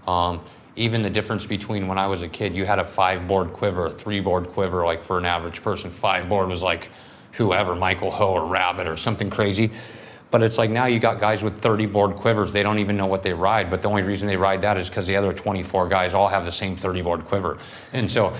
[0.07, 0.41] Um,
[0.75, 3.85] even the difference between when I was a kid, you had a five board quiver,
[3.85, 6.89] a three board quiver, like for an average person, five board was like
[7.31, 9.71] whoever, Michael Ho or Rabbit or something crazy.
[10.31, 12.51] But it's like now you got guys with 30 board quivers.
[12.51, 14.89] They don't even know what they ride, but the only reason they ride that is
[14.89, 17.57] because the other 24 guys all have the same 30 board quiver.
[17.93, 18.33] And so,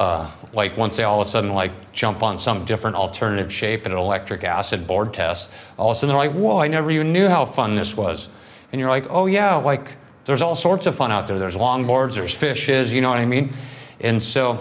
[0.00, 3.84] uh, like once they all of a sudden like jump on some different alternative shape
[3.84, 6.58] at an electric acid board test, all of a sudden they're like, "Whoa!
[6.58, 8.30] I never even knew how fun this was."
[8.72, 11.38] And you're like, "Oh yeah, like there's all sorts of fun out there.
[11.38, 13.52] There's longboards, there's fishes, you know what I mean?"
[14.00, 14.58] And so,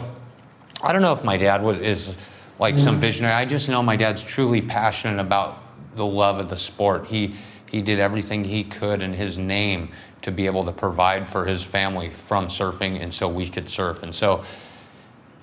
[0.84, 2.16] I don't know if my dad was is
[2.60, 3.34] like some visionary.
[3.34, 5.64] I just know my dad's truly passionate about
[5.96, 7.08] the love of the sport.
[7.08, 7.34] He
[7.72, 9.88] he did everything he could in his name
[10.22, 14.04] to be able to provide for his family from surfing, and so we could surf.
[14.04, 14.44] And so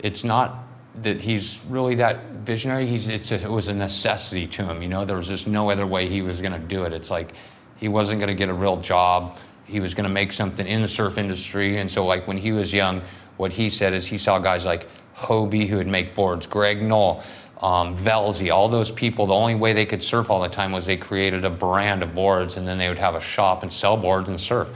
[0.00, 0.66] it's not
[1.02, 2.86] that he's really that visionary.
[2.86, 4.82] He's it's a, it was a necessity to him.
[4.82, 6.92] You know, there was just no other way he was going to do it.
[6.92, 7.32] It's like
[7.76, 9.38] he wasn't going to get a real job.
[9.66, 11.78] He was going to make something in the surf industry.
[11.78, 13.02] And so, like when he was young,
[13.36, 17.22] what he said is he saw guys like Hobie who would make boards, Greg Noll,
[17.60, 19.26] um, Velzy, all those people.
[19.26, 22.14] The only way they could surf all the time was they created a brand of
[22.14, 24.70] boards, and then they would have a shop and sell boards and surf.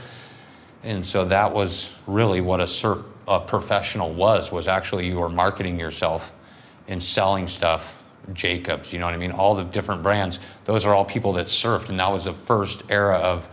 [0.82, 5.28] And so that was really what a surf a professional was was actually you were
[5.28, 6.32] marketing yourself
[6.88, 7.96] and selling stuff.
[8.34, 9.32] Jacobs, you know what I mean?
[9.32, 10.40] All the different brands.
[10.64, 13.48] Those are all people that surfed, and that was the first era of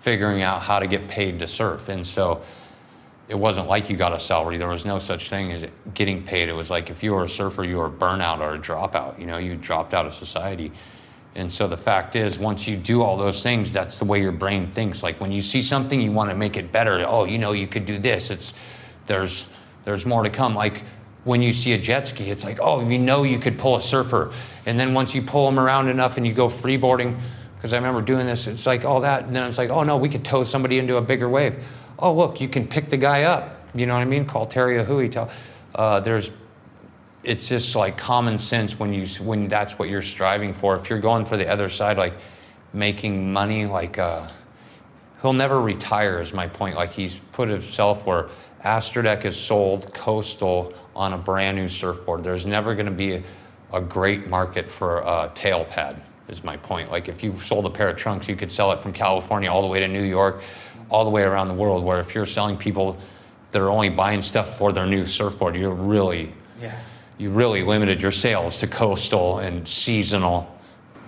[0.00, 1.88] figuring out how to get paid to surf.
[1.88, 2.42] And so
[3.28, 4.56] it wasn't like you got a salary.
[4.56, 5.64] There was no such thing as
[5.94, 6.48] getting paid.
[6.48, 9.18] It was like if you were a surfer, you were a burnout or a dropout.
[9.20, 10.72] You know, you dropped out of society.
[11.34, 14.32] And so the fact is, once you do all those things, that's the way your
[14.32, 15.02] brain thinks.
[15.02, 17.04] Like when you see something, you want to make it better.
[17.06, 18.30] Oh, you know, you could do this.
[18.30, 18.54] It's
[19.08, 19.48] there's
[19.82, 20.54] there's more to come.
[20.54, 20.84] Like
[21.24, 23.82] when you see a jet ski, it's like, oh, you know, you could pull a
[23.82, 24.32] surfer.
[24.66, 27.18] And then once you pull them around enough and you go freeboarding,
[27.56, 29.24] because I remember doing this, it's like all that.
[29.24, 31.62] And then it's like, oh no, we could tow somebody into a bigger wave.
[31.98, 33.56] Oh look, you can pick the guy up.
[33.74, 34.24] You know what I mean?
[34.24, 35.08] Call Terry a hui.
[35.08, 35.30] Tell.
[35.74, 36.30] Uh, there's
[37.24, 40.76] it's just like common sense when you when that's what you're striving for.
[40.76, 42.14] If you're going for the other side, like
[42.72, 44.26] making money, like uh,
[45.20, 46.20] he'll never retire.
[46.20, 46.76] Is my point.
[46.76, 48.28] Like he's put himself where
[48.64, 52.24] Astrodeck is sold coastal on a brand new surfboard.
[52.24, 53.22] There's never going to be a,
[53.72, 56.02] a, great market for a tail pad.
[56.28, 56.90] Is my point.
[56.90, 59.62] Like if you sold a pair of trunks, you could sell it from California all
[59.62, 60.42] the way to New York,
[60.90, 61.82] all the way around the world.
[61.82, 62.98] Where if you're selling people
[63.50, 66.78] that are only buying stuff for their new surfboard, you're really yeah
[67.18, 70.56] you really limited your sales to coastal and seasonal.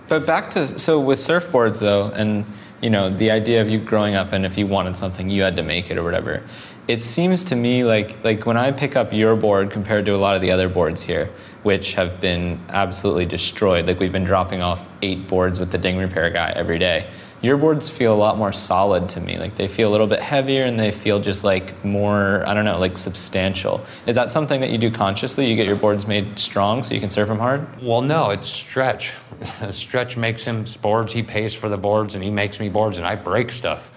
[0.07, 2.45] But back to so with surfboards though, and
[2.81, 5.55] you know the idea of you growing up and if you wanted something you had
[5.55, 6.43] to make it or whatever.
[6.87, 10.17] It seems to me like like when I pick up your board compared to a
[10.17, 11.29] lot of the other boards here,
[11.63, 13.87] which have been absolutely destroyed.
[13.87, 17.09] Like we've been dropping off eight boards with the ding repair guy every day
[17.41, 19.37] your boards feel a lot more solid to me.
[19.37, 22.65] Like they feel a little bit heavier and they feel just like more, I don't
[22.65, 23.83] know, like substantial.
[24.05, 25.49] Is that something that you do consciously?
[25.49, 27.67] You get your boards made strong so you can serve them hard?
[27.81, 29.13] Well, no, it's Stretch.
[29.71, 33.07] Stretch makes him boards, he pays for the boards, and he makes me boards, and
[33.07, 33.91] I break stuff.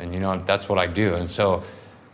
[0.00, 1.14] And you know, that's what I do.
[1.14, 1.62] And so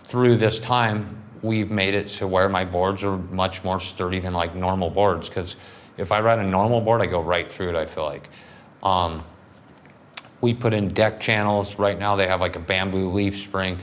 [0.07, 4.33] through this time, we've made it to where my boards are much more sturdy than
[4.33, 5.29] like normal boards.
[5.29, 5.57] Because
[5.97, 8.29] if I ride a normal board, I go right through it, I feel like.
[8.83, 9.25] Um,
[10.41, 11.79] we put in deck channels.
[11.79, 13.79] Right now they have like a bamboo leaf spring.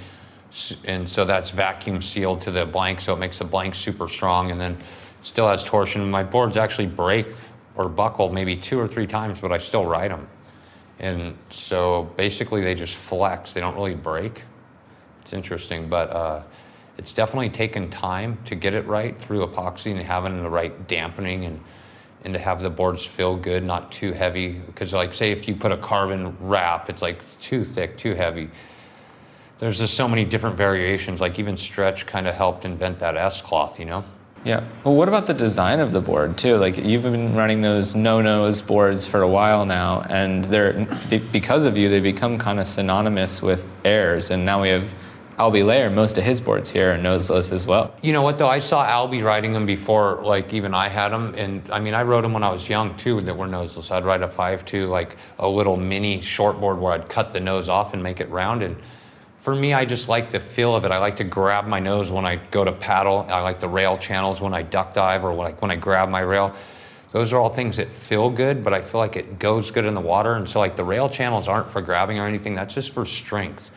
[0.85, 4.51] And so that's vacuum sealed to the blank, so it makes the blank super strong
[4.51, 4.77] and then
[5.21, 6.09] still has torsion.
[6.11, 7.27] My boards actually break
[7.75, 10.27] or buckle maybe two or three times, but I still ride them.
[10.99, 14.43] And so basically they just flex, they don't really break.
[15.21, 16.43] It's interesting, but uh,
[16.97, 21.45] it's definitely taken time to get it right through epoxy and having the right dampening
[21.45, 21.59] and
[22.23, 24.49] and to have the boards feel good, not too heavy.
[24.49, 28.49] Because, like, say if you put a carbon wrap, it's like too thick, too heavy.
[29.57, 31.19] There's just so many different variations.
[31.19, 34.03] Like, even Stretch kind of helped invent that S cloth, you know?
[34.43, 34.63] Yeah.
[34.83, 36.57] Well, what about the design of the board too?
[36.57, 40.73] Like you've been running those no-nose boards for a while now, and they're
[41.09, 44.95] they, because of you, they become kind of synonymous with airs, and now we have
[45.41, 47.95] Albie Layer, most of his boards here are noseless as well.
[48.03, 48.47] You know what though?
[48.47, 52.03] I saw Albie riding them before, like even I had them, and I mean I
[52.03, 53.89] rode them when I was young too that were noseless.
[53.89, 57.69] I'd ride a five two, like a little mini shortboard where I'd cut the nose
[57.69, 58.61] off and make it round.
[58.61, 58.77] And
[59.37, 60.91] for me, I just like the feel of it.
[60.91, 63.25] I like to grab my nose when I go to paddle.
[63.27, 66.21] I like the rail channels when I duck dive or like when I grab my
[66.21, 66.53] rail.
[67.09, 69.95] Those are all things that feel good, but I feel like it goes good in
[69.95, 70.35] the water.
[70.35, 72.53] And so like the rail channels aren't for grabbing or anything.
[72.53, 73.71] That's just for strength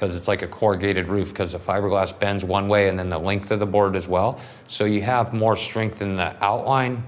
[0.00, 3.18] because it's like a corrugated roof because the fiberglass bends one way and then the
[3.18, 4.40] length of the board as well.
[4.66, 7.04] So you have more strength in the outline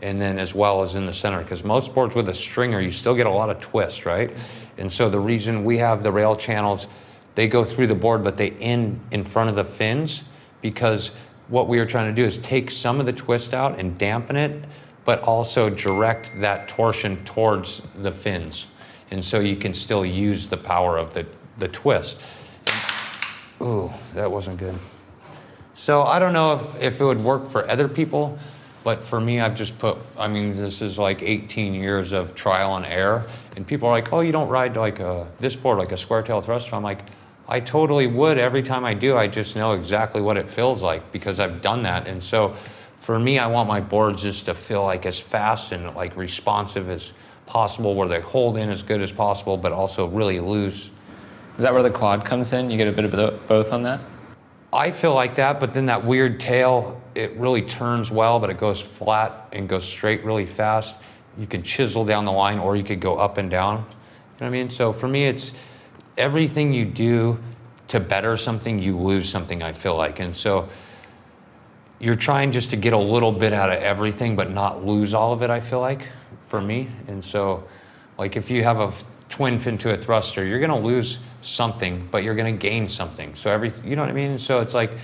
[0.00, 2.92] and then as well as in the center because most boards with a stringer you
[2.92, 4.30] still get a lot of twist, right?
[4.78, 6.86] And so the reason we have the rail channels,
[7.34, 10.22] they go through the board but they end in front of the fins
[10.60, 11.10] because
[11.48, 14.36] what we are trying to do is take some of the twist out and dampen
[14.36, 14.64] it
[15.04, 18.68] but also direct that torsion towards the fins.
[19.10, 21.26] and so you can still use the power of the
[21.58, 22.20] the twist.
[23.60, 24.74] Ooh, that wasn't good.
[25.74, 28.38] So I don't know if, if it would work for other people,
[28.82, 32.76] but for me, I've just put, I mean, this is like 18 years of trial
[32.76, 33.26] and error.
[33.56, 36.22] And people are like, oh, you don't ride like a, this board, like a square
[36.22, 36.76] tail thruster.
[36.76, 37.02] I'm like,
[37.48, 38.38] I totally would.
[38.38, 41.82] Every time I do, I just know exactly what it feels like because I've done
[41.84, 42.06] that.
[42.06, 42.54] And so
[43.00, 46.90] for me, I want my boards just to feel like as fast and like responsive
[46.90, 47.12] as
[47.46, 50.90] possible, where they hold in as good as possible, but also really loose.
[51.56, 52.70] Is that where the quad comes in?
[52.70, 54.00] You get a bit of both on that?
[54.72, 58.58] I feel like that, but then that weird tail, it really turns well, but it
[58.58, 60.96] goes flat and goes straight really fast.
[61.38, 63.78] You can chisel down the line or you could go up and down.
[63.78, 63.86] You know
[64.38, 64.68] what I mean?
[64.68, 65.54] So for me, it's
[66.18, 67.38] everything you do
[67.88, 70.20] to better something, you lose something, I feel like.
[70.20, 70.68] And so
[71.98, 75.32] you're trying just to get a little bit out of everything, but not lose all
[75.32, 76.08] of it, I feel like,
[76.48, 76.90] for me.
[77.08, 77.64] And so,
[78.18, 78.92] like, if you have a
[79.28, 82.88] twin fin to a thruster, you're going to lose something, but you're going to gain
[82.88, 83.34] something.
[83.34, 84.38] So every, you know what I mean?
[84.38, 84.98] So it's like,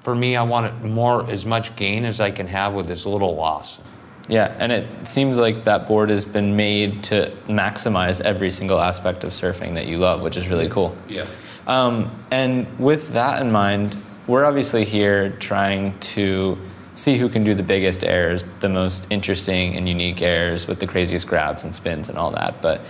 [0.00, 3.06] for me, I want it more as much gain as I can have with this
[3.06, 3.80] little loss.
[4.28, 9.24] Yeah, and it seems like that board has been made to maximize every single aspect
[9.24, 10.96] of surfing that you love, which is really cool.
[11.08, 11.24] Yeah.
[11.66, 16.58] Um, and with that in mind, we're obviously here trying to
[16.94, 20.86] see who can do the biggest airs, the most interesting and unique airs with the
[20.86, 22.60] craziest grabs and spins and all that.
[22.60, 22.80] But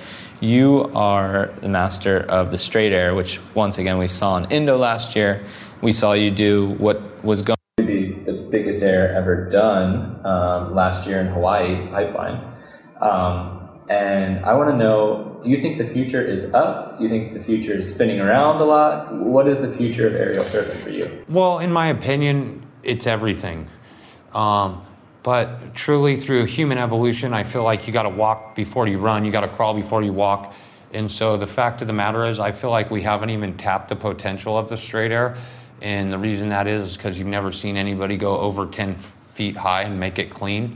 [0.41, 4.77] you are the master of the straight air, which once again we saw in Indo
[4.77, 5.43] last year.
[5.83, 10.75] We saw you do what was going to be the biggest air ever done um,
[10.75, 12.41] last year in Hawaii pipeline.
[13.01, 16.99] Um, and I want to know do you think the future is up?
[16.99, 19.15] Do you think the future is spinning around a lot?
[19.15, 21.25] What is the future of aerial surfing for you?
[21.29, 23.69] Well, in my opinion, it's everything.
[24.35, 24.85] Um,
[25.29, 29.27] but truly, through human evolution, I feel like you got to walk before you run,
[29.27, 30.55] you got to crawl before you walk.
[30.95, 33.91] And so the fact of the matter is, I feel like we haven't even tapped
[33.91, 35.37] the potential of the straight air.
[35.83, 39.83] And the reason that is because you've never seen anybody go over 10 feet high
[39.83, 40.75] and make it clean.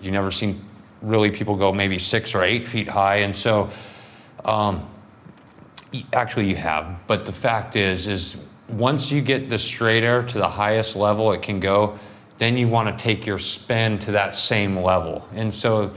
[0.00, 0.64] You've never seen
[1.02, 3.16] really people go maybe six or eight feet high.
[3.16, 3.70] And so,
[4.44, 4.88] um,
[6.12, 6.96] actually, you have.
[7.08, 8.36] But the fact is, is
[8.68, 11.98] once you get the straight air to the highest level it can go,
[12.40, 15.28] then you want to take your spin to that same level.
[15.34, 15.92] And so,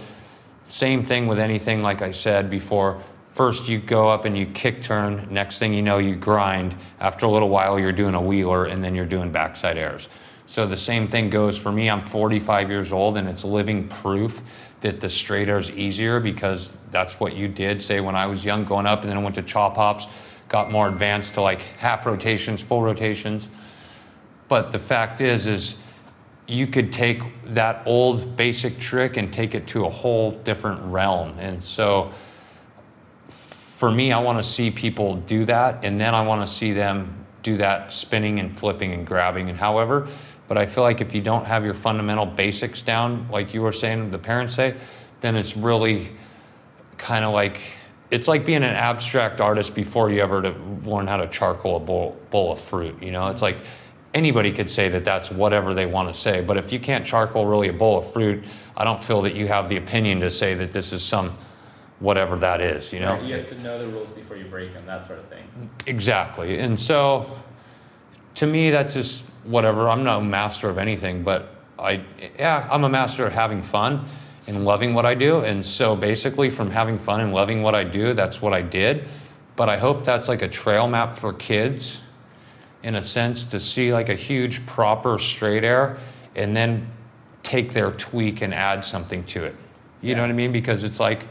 [0.65, 3.01] same thing with anything, like I said before.
[3.29, 5.25] First, you go up and you kick turn.
[5.31, 6.75] Next thing you know, you grind.
[6.99, 10.09] After a little while, you're doing a wheeler and then you're doing backside airs.
[10.45, 11.89] So, the same thing goes for me.
[11.89, 14.41] I'm 45 years old and it's living proof
[14.81, 18.43] that the straight air is easier because that's what you did, say, when I was
[18.43, 20.07] young, going up and then I went to chop hops,
[20.49, 23.47] got more advanced to like half rotations, full rotations.
[24.49, 25.77] But the fact is, is
[26.47, 27.21] you could take
[27.53, 31.37] that old basic trick and take it to a whole different realm.
[31.39, 32.11] And so
[33.29, 36.71] for me, I want to see people do that, and then I want to see
[36.71, 40.07] them do that spinning and flipping and grabbing and however.
[40.47, 43.71] But I feel like if you don't have your fundamental basics down, like you were
[43.71, 44.75] saying, the parents say,
[45.21, 46.09] then it's really
[46.97, 47.59] kind of like
[48.11, 50.51] it's like being an abstract artist before you ever to
[50.85, 53.01] learn how to charcoal a bowl, bowl of fruit.
[53.01, 53.57] You know, it's like
[54.13, 56.41] anybody could say that that's whatever they want to say.
[56.41, 58.45] But if you can't charcoal really a bowl of fruit,
[58.77, 61.37] I don't feel that you have the opinion to say that this is some
[61.99, 63.19] whatever that is, you know?
[63.21, 65.43] You have to know the rules before you break them, that sort of thing.
[65.87, 66.59] Exactly.
[66.59, 67.25] And so
[68.35, 69.89] to me, that's just whatever.
[69.89, 72.03] I'm no master of anything, but I,
[72.37, 74.05] yeah, I'm a master of having fun
[74.47, 75.39] and loving what I do.
[75.41, 79.07] And so basically, from having fun and loving what I do, that's what I did.
[79.55, 82.01] But I hope that's like a trail map for kids
[82.83, 85.97] in a sense to see like a huge proper straight air
[86.35, 86.89] and then
[87.41, 89.55] take their tweak and add something to it.
[90.01, 90.15] You yeah.
[90.15, 90.51] know what I mean?
[90.51, 91.27] Because it's like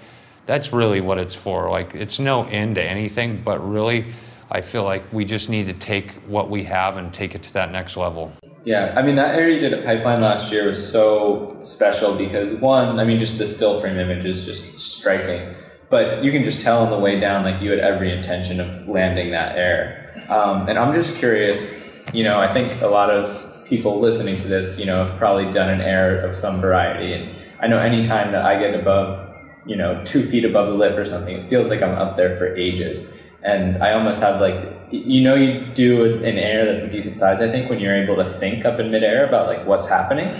[0.46, 1.70] that's really what it's for.
[1.70, 4.06] Like it's no end to anything, but really
[4.50, 7.52] I feel like we just need to take what we have and take it to
[7.54, 8.32] that next level.
[8.64, 12.52] Yeah, I mean that area you did at Pipeline last year was so special because
[12.60, 15.54] one, I mean just the still frame image is just striking.
[15.90, 18.88] But you can just tell on the way down like you had every intention of
[18.88, 23.66] landing that air um, and I'm just curious, you know, I think a lot of
[23.66, 27.14] people listening to this, you know, have probably done an air of some variety.
[27.14, 29.34] And I know anytime that I get above,
[29.66, 32.36] you know, two feet above the lip or something, it feels like I'm up there
[32.36, 33.16] for ages.
[33.42, 37.40] And I almost have like, you know, you do an air that's a decent size,
[37.40, 40.38] I think, when you're able to think up in midair about like what's happening.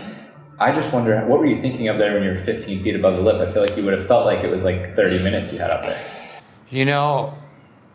[0.61, 3.17] I just wonder, what were you thinking up there when you were 15 feet above
[3.17, 3.37] the lip?
[3.37, 5.71] I feel like you would have felt like it was like 30 minutes you had
[5.71, 6.01] up there.
[6.71, 7.37] You know,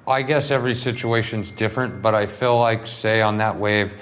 [0.08, 3.94] I guess every situation's different, but I feel like, say, on that wave,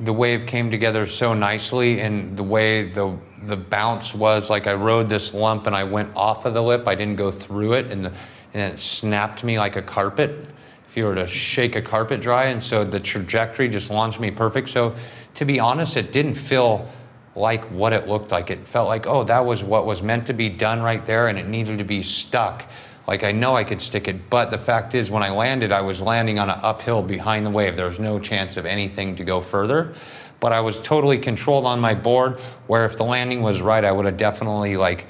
[0.00, 4.74] the wave came together so nicely, and the way the the bounce was, like I
[4.74, 6.88] rode this lump and I went off of the lip.
[6.88, 8.12] I didn't go through it, and the
[8.54, 10.46] and it snapped me like a carpet.
[10.88, 14.30] If you were to shake a carpet dry, and so the trajectory just launched me
[14.30, 14.68] perfect.
[14.68, 14.96] So,
[15.34, 16.88] to be honest, it didn't feel
[17.34, 18.50] like what it looked like.
[18.50, 21.38] It felt like, oh, that was what was meant to be done right there, and
[21.38, 22.68] it needed to be stuck.
[23.06, 25.80] Like I know I could stick it, but the fact is, when I landed, I
[25.80, 27.76] was landing on an uphill behind the wave.
[27.76, 29.94] There was no chance of anything to go further
[30.40, 32.40] but I was totally controlled on my board.
[32.66, 35.06] Where if the landing was right, I would have definitely like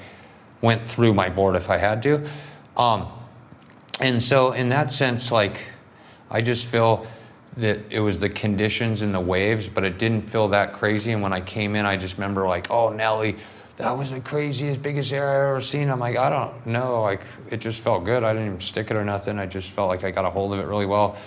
[0.61, 2.27] went through my board if I had to.
[2.75, 3.07] Um,
[3.99, 5.67] and so in that sense, like
[6.29, 7.07] I just feel
[7.57, 11.11] that it was the conditions and the waves, but it didn't feel that crazy.
[11.11, 13.35] And when I came in, I just remember like, oh Nelly,
[13.77, 15.89] that was the craziest, biggest air I've ever seen.
[15.89, 18.23] I'm like, I don't know, like it just felt good.
[18.23, 19.39] I didn't even stick it or nothing.
[19.39, 21.17] I just felt like I got a hold of it really well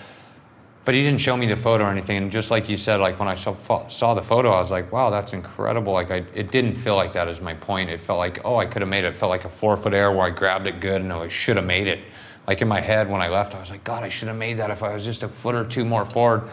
[0.83, 2.17] but he didn't show me the photo or anything.
[2.17, 3.55] And just like you said, like when I saw,
[3.87, 5.93] saw the photo, I was like, wow, that's incredible.
[5.93, 7.89] Like I, it didn't feel like that is my point.
[7.89, 9.09] It felt like, oh, I could have made it.
[9.09, 11.57] It felt like a four foot air where I grabbed it good and I should
[11.57, 11.99] have made it.
[12.47, 14.57] Like in my head when I left, I was like, God, I should have made
[14.57, 16.49] that if I was just a foot or two more forward.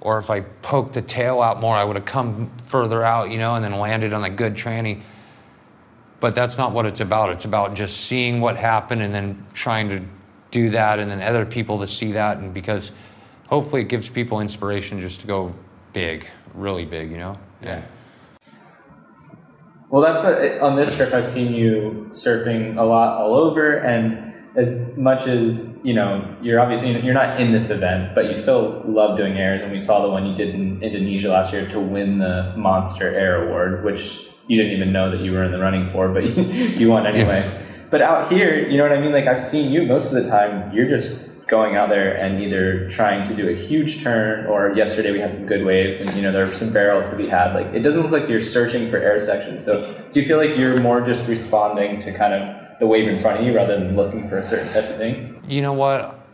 [0.00, 3.38] Or if I poked the tail out more, I would have come further out, you
[3.38, 5.00] know, and then landed on a good tranny.
[6.24, 7.28] But that's not what it's about.
[7.28, 10.00] It's about just seeing what happened and then trying to
[10.50, 12.38] do that and then other people to see that.
[12.38, 12.92] And because
[13.46, 15.54] hopefully it gives people inspiration just to go
[15.92, 17.38] big, really big, you know?
[17.62, 17.82] Yeah.
[19.90, 24.32] Well, that's what on this trip I've seen you surfing a lot all over, and
[24.56, 28.82] as much as you know, you're obviously you're not in this event, but you still
[28.86, 29.60] love doing airs.
[29.60, 33.12] And we saw the one you did in Indonesia last year to win the Monster
[33.14, 36.36] Air Award, which you didn't even know that you were in the running for, but
[36.36, 37.40] you won anyway.
[37.40, 37.60] Yeah.
[37.90, 39.12] But out here, you know what I mean?
[39.12, 42.88] Like I've seen you most of the time, you're just going out there and either
[42.88, 46.22] trying to do a huge turn or yesterday we had some good waves and you
[46.22, 48.90] know there are some barrels to be had like it doesn't look like you're searching
[48.90, 52.78] for air sections so do you feel like you're more just responding to kind of
[52.80, 55.40] the wave in front of you rather than looking for a certain type of thing
[55.46, 56.26] you know what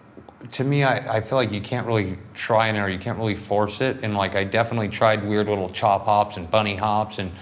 [0.53, 3.35] to me I, I feel like you can't really try an or you can't really
[3.35, 7.33] force it and like i definitely tried weird little chop hops and bunny hops and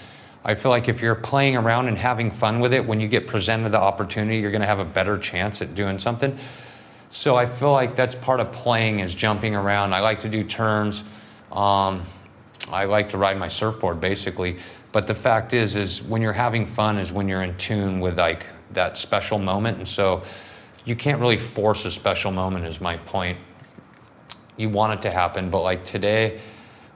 [0.44, 3.26] I feel like if you're playing around and having fun with it, when you get
[3.26, 6.36] presented the opportunity, you're going to have a better chance at doing something.
[7.10, 9.94] So I feel like that's part of playing is jumping around.
[9.94, 11.04] I like to do turns.
[11.52, 12.02] Um,
[12.70, 14.56] I like to ride my surfboard basically.
[14.92, 18.18] But the fact is, is when you're having fun is when you're in tune with
[18.18, 19.78] like that special moment.
[19.78, 20.22] And so
[20.84, 23.38] you can't really force a special moment is my point.
[24.56, 26.40] You want it to happen, but like today,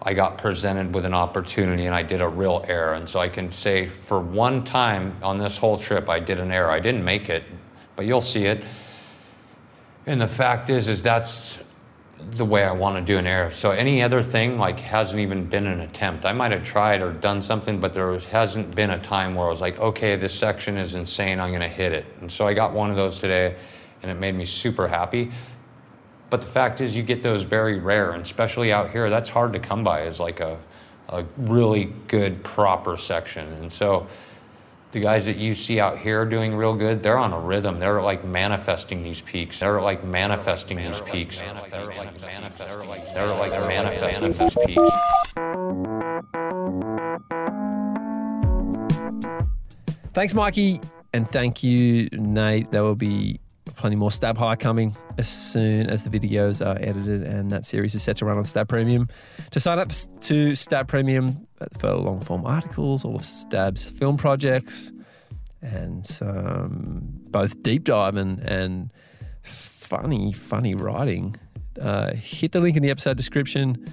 [0.05, 2.95] I got presented with an opportunity and I did a real air.
[2.95, 6.51] And so I can say for one time on this whole trip, I did an
[6.51, 6.71] air.
[6.71, 7.45] I didn't make it,
[7.95, 8.65] but you'll see it.
[10.07, 11.63] And the fact is, is that's
[12.33, 13.51] the way I want to do an air.
[13.51, 16.25] So any other thing like hasn't even been an attempt.
[16.25, 19.47] I might have tried or done something, but there was, hasn't been a time where
[19.47, 21.41] I was like, okay, this section is insane.
[21.41, 22.07] I'm going to hit it.
[22.21, 23.57] And so I got one of those today,
[24.03, 25.31] and it made me super happy.
[26.33, 29.53] But the fact is, you get those very rare, and especially out here, that's hard
[29.53, 30.05] to come by.
[30.05, 30.59] Is like a
[31.11, 34.07] a really good proper section, and so
[34.93, 37.79] the guys that you see out here doing real good, they're on a rhythm.
[37.79, 39.61] They're like manifesting these peaks.
[39.61, 41.41] They're like manifesting these peaks.
[41.43, 41.53] They're
[43.27, 44.91] like manifesting these peaks.
[50.15, 50.81] Thanks, Mikey.
[51.13, 52.71] And thank you, Nate.
[52.71, 57.23] That will be plenty more Stab High coming as soon as the videos are edited,
[57.23, 59.09] and that series is set to run on Stab Premium.
[59.51, 59.91] To sign up
[60.21, 61.47] to Stab Premium
[61.79, 64.93] for long form articles, all of Stab's film projects,
[65.61, 68.91] and some both deep dive and, and
[69.43, 71.37] funny, funny writing,
[71.81, 73.93] uh, hit the link in the episode description.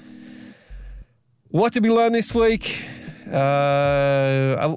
[1.49, 2.85] What did we learn this week?
[3.31, 4.75] Uh,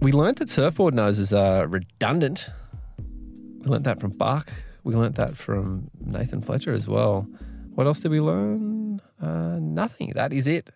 [0.00, 2.48] we learned that surfboard noses are redundant
[3.62, 4.50] we learnt that from Bach.
[4.84, 7.26] We learnt that from Nathan Fletcher as well.
[7.74, 9.00] What else did we learn?
[9.20, 10.12] Uh, nothing.
[10.14, 10.70] That is it.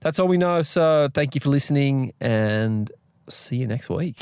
[0.00, 0.62] That's all we know.
[0.62, 2.90] So thank you for listening and
[3.28, 4.16] see you next week.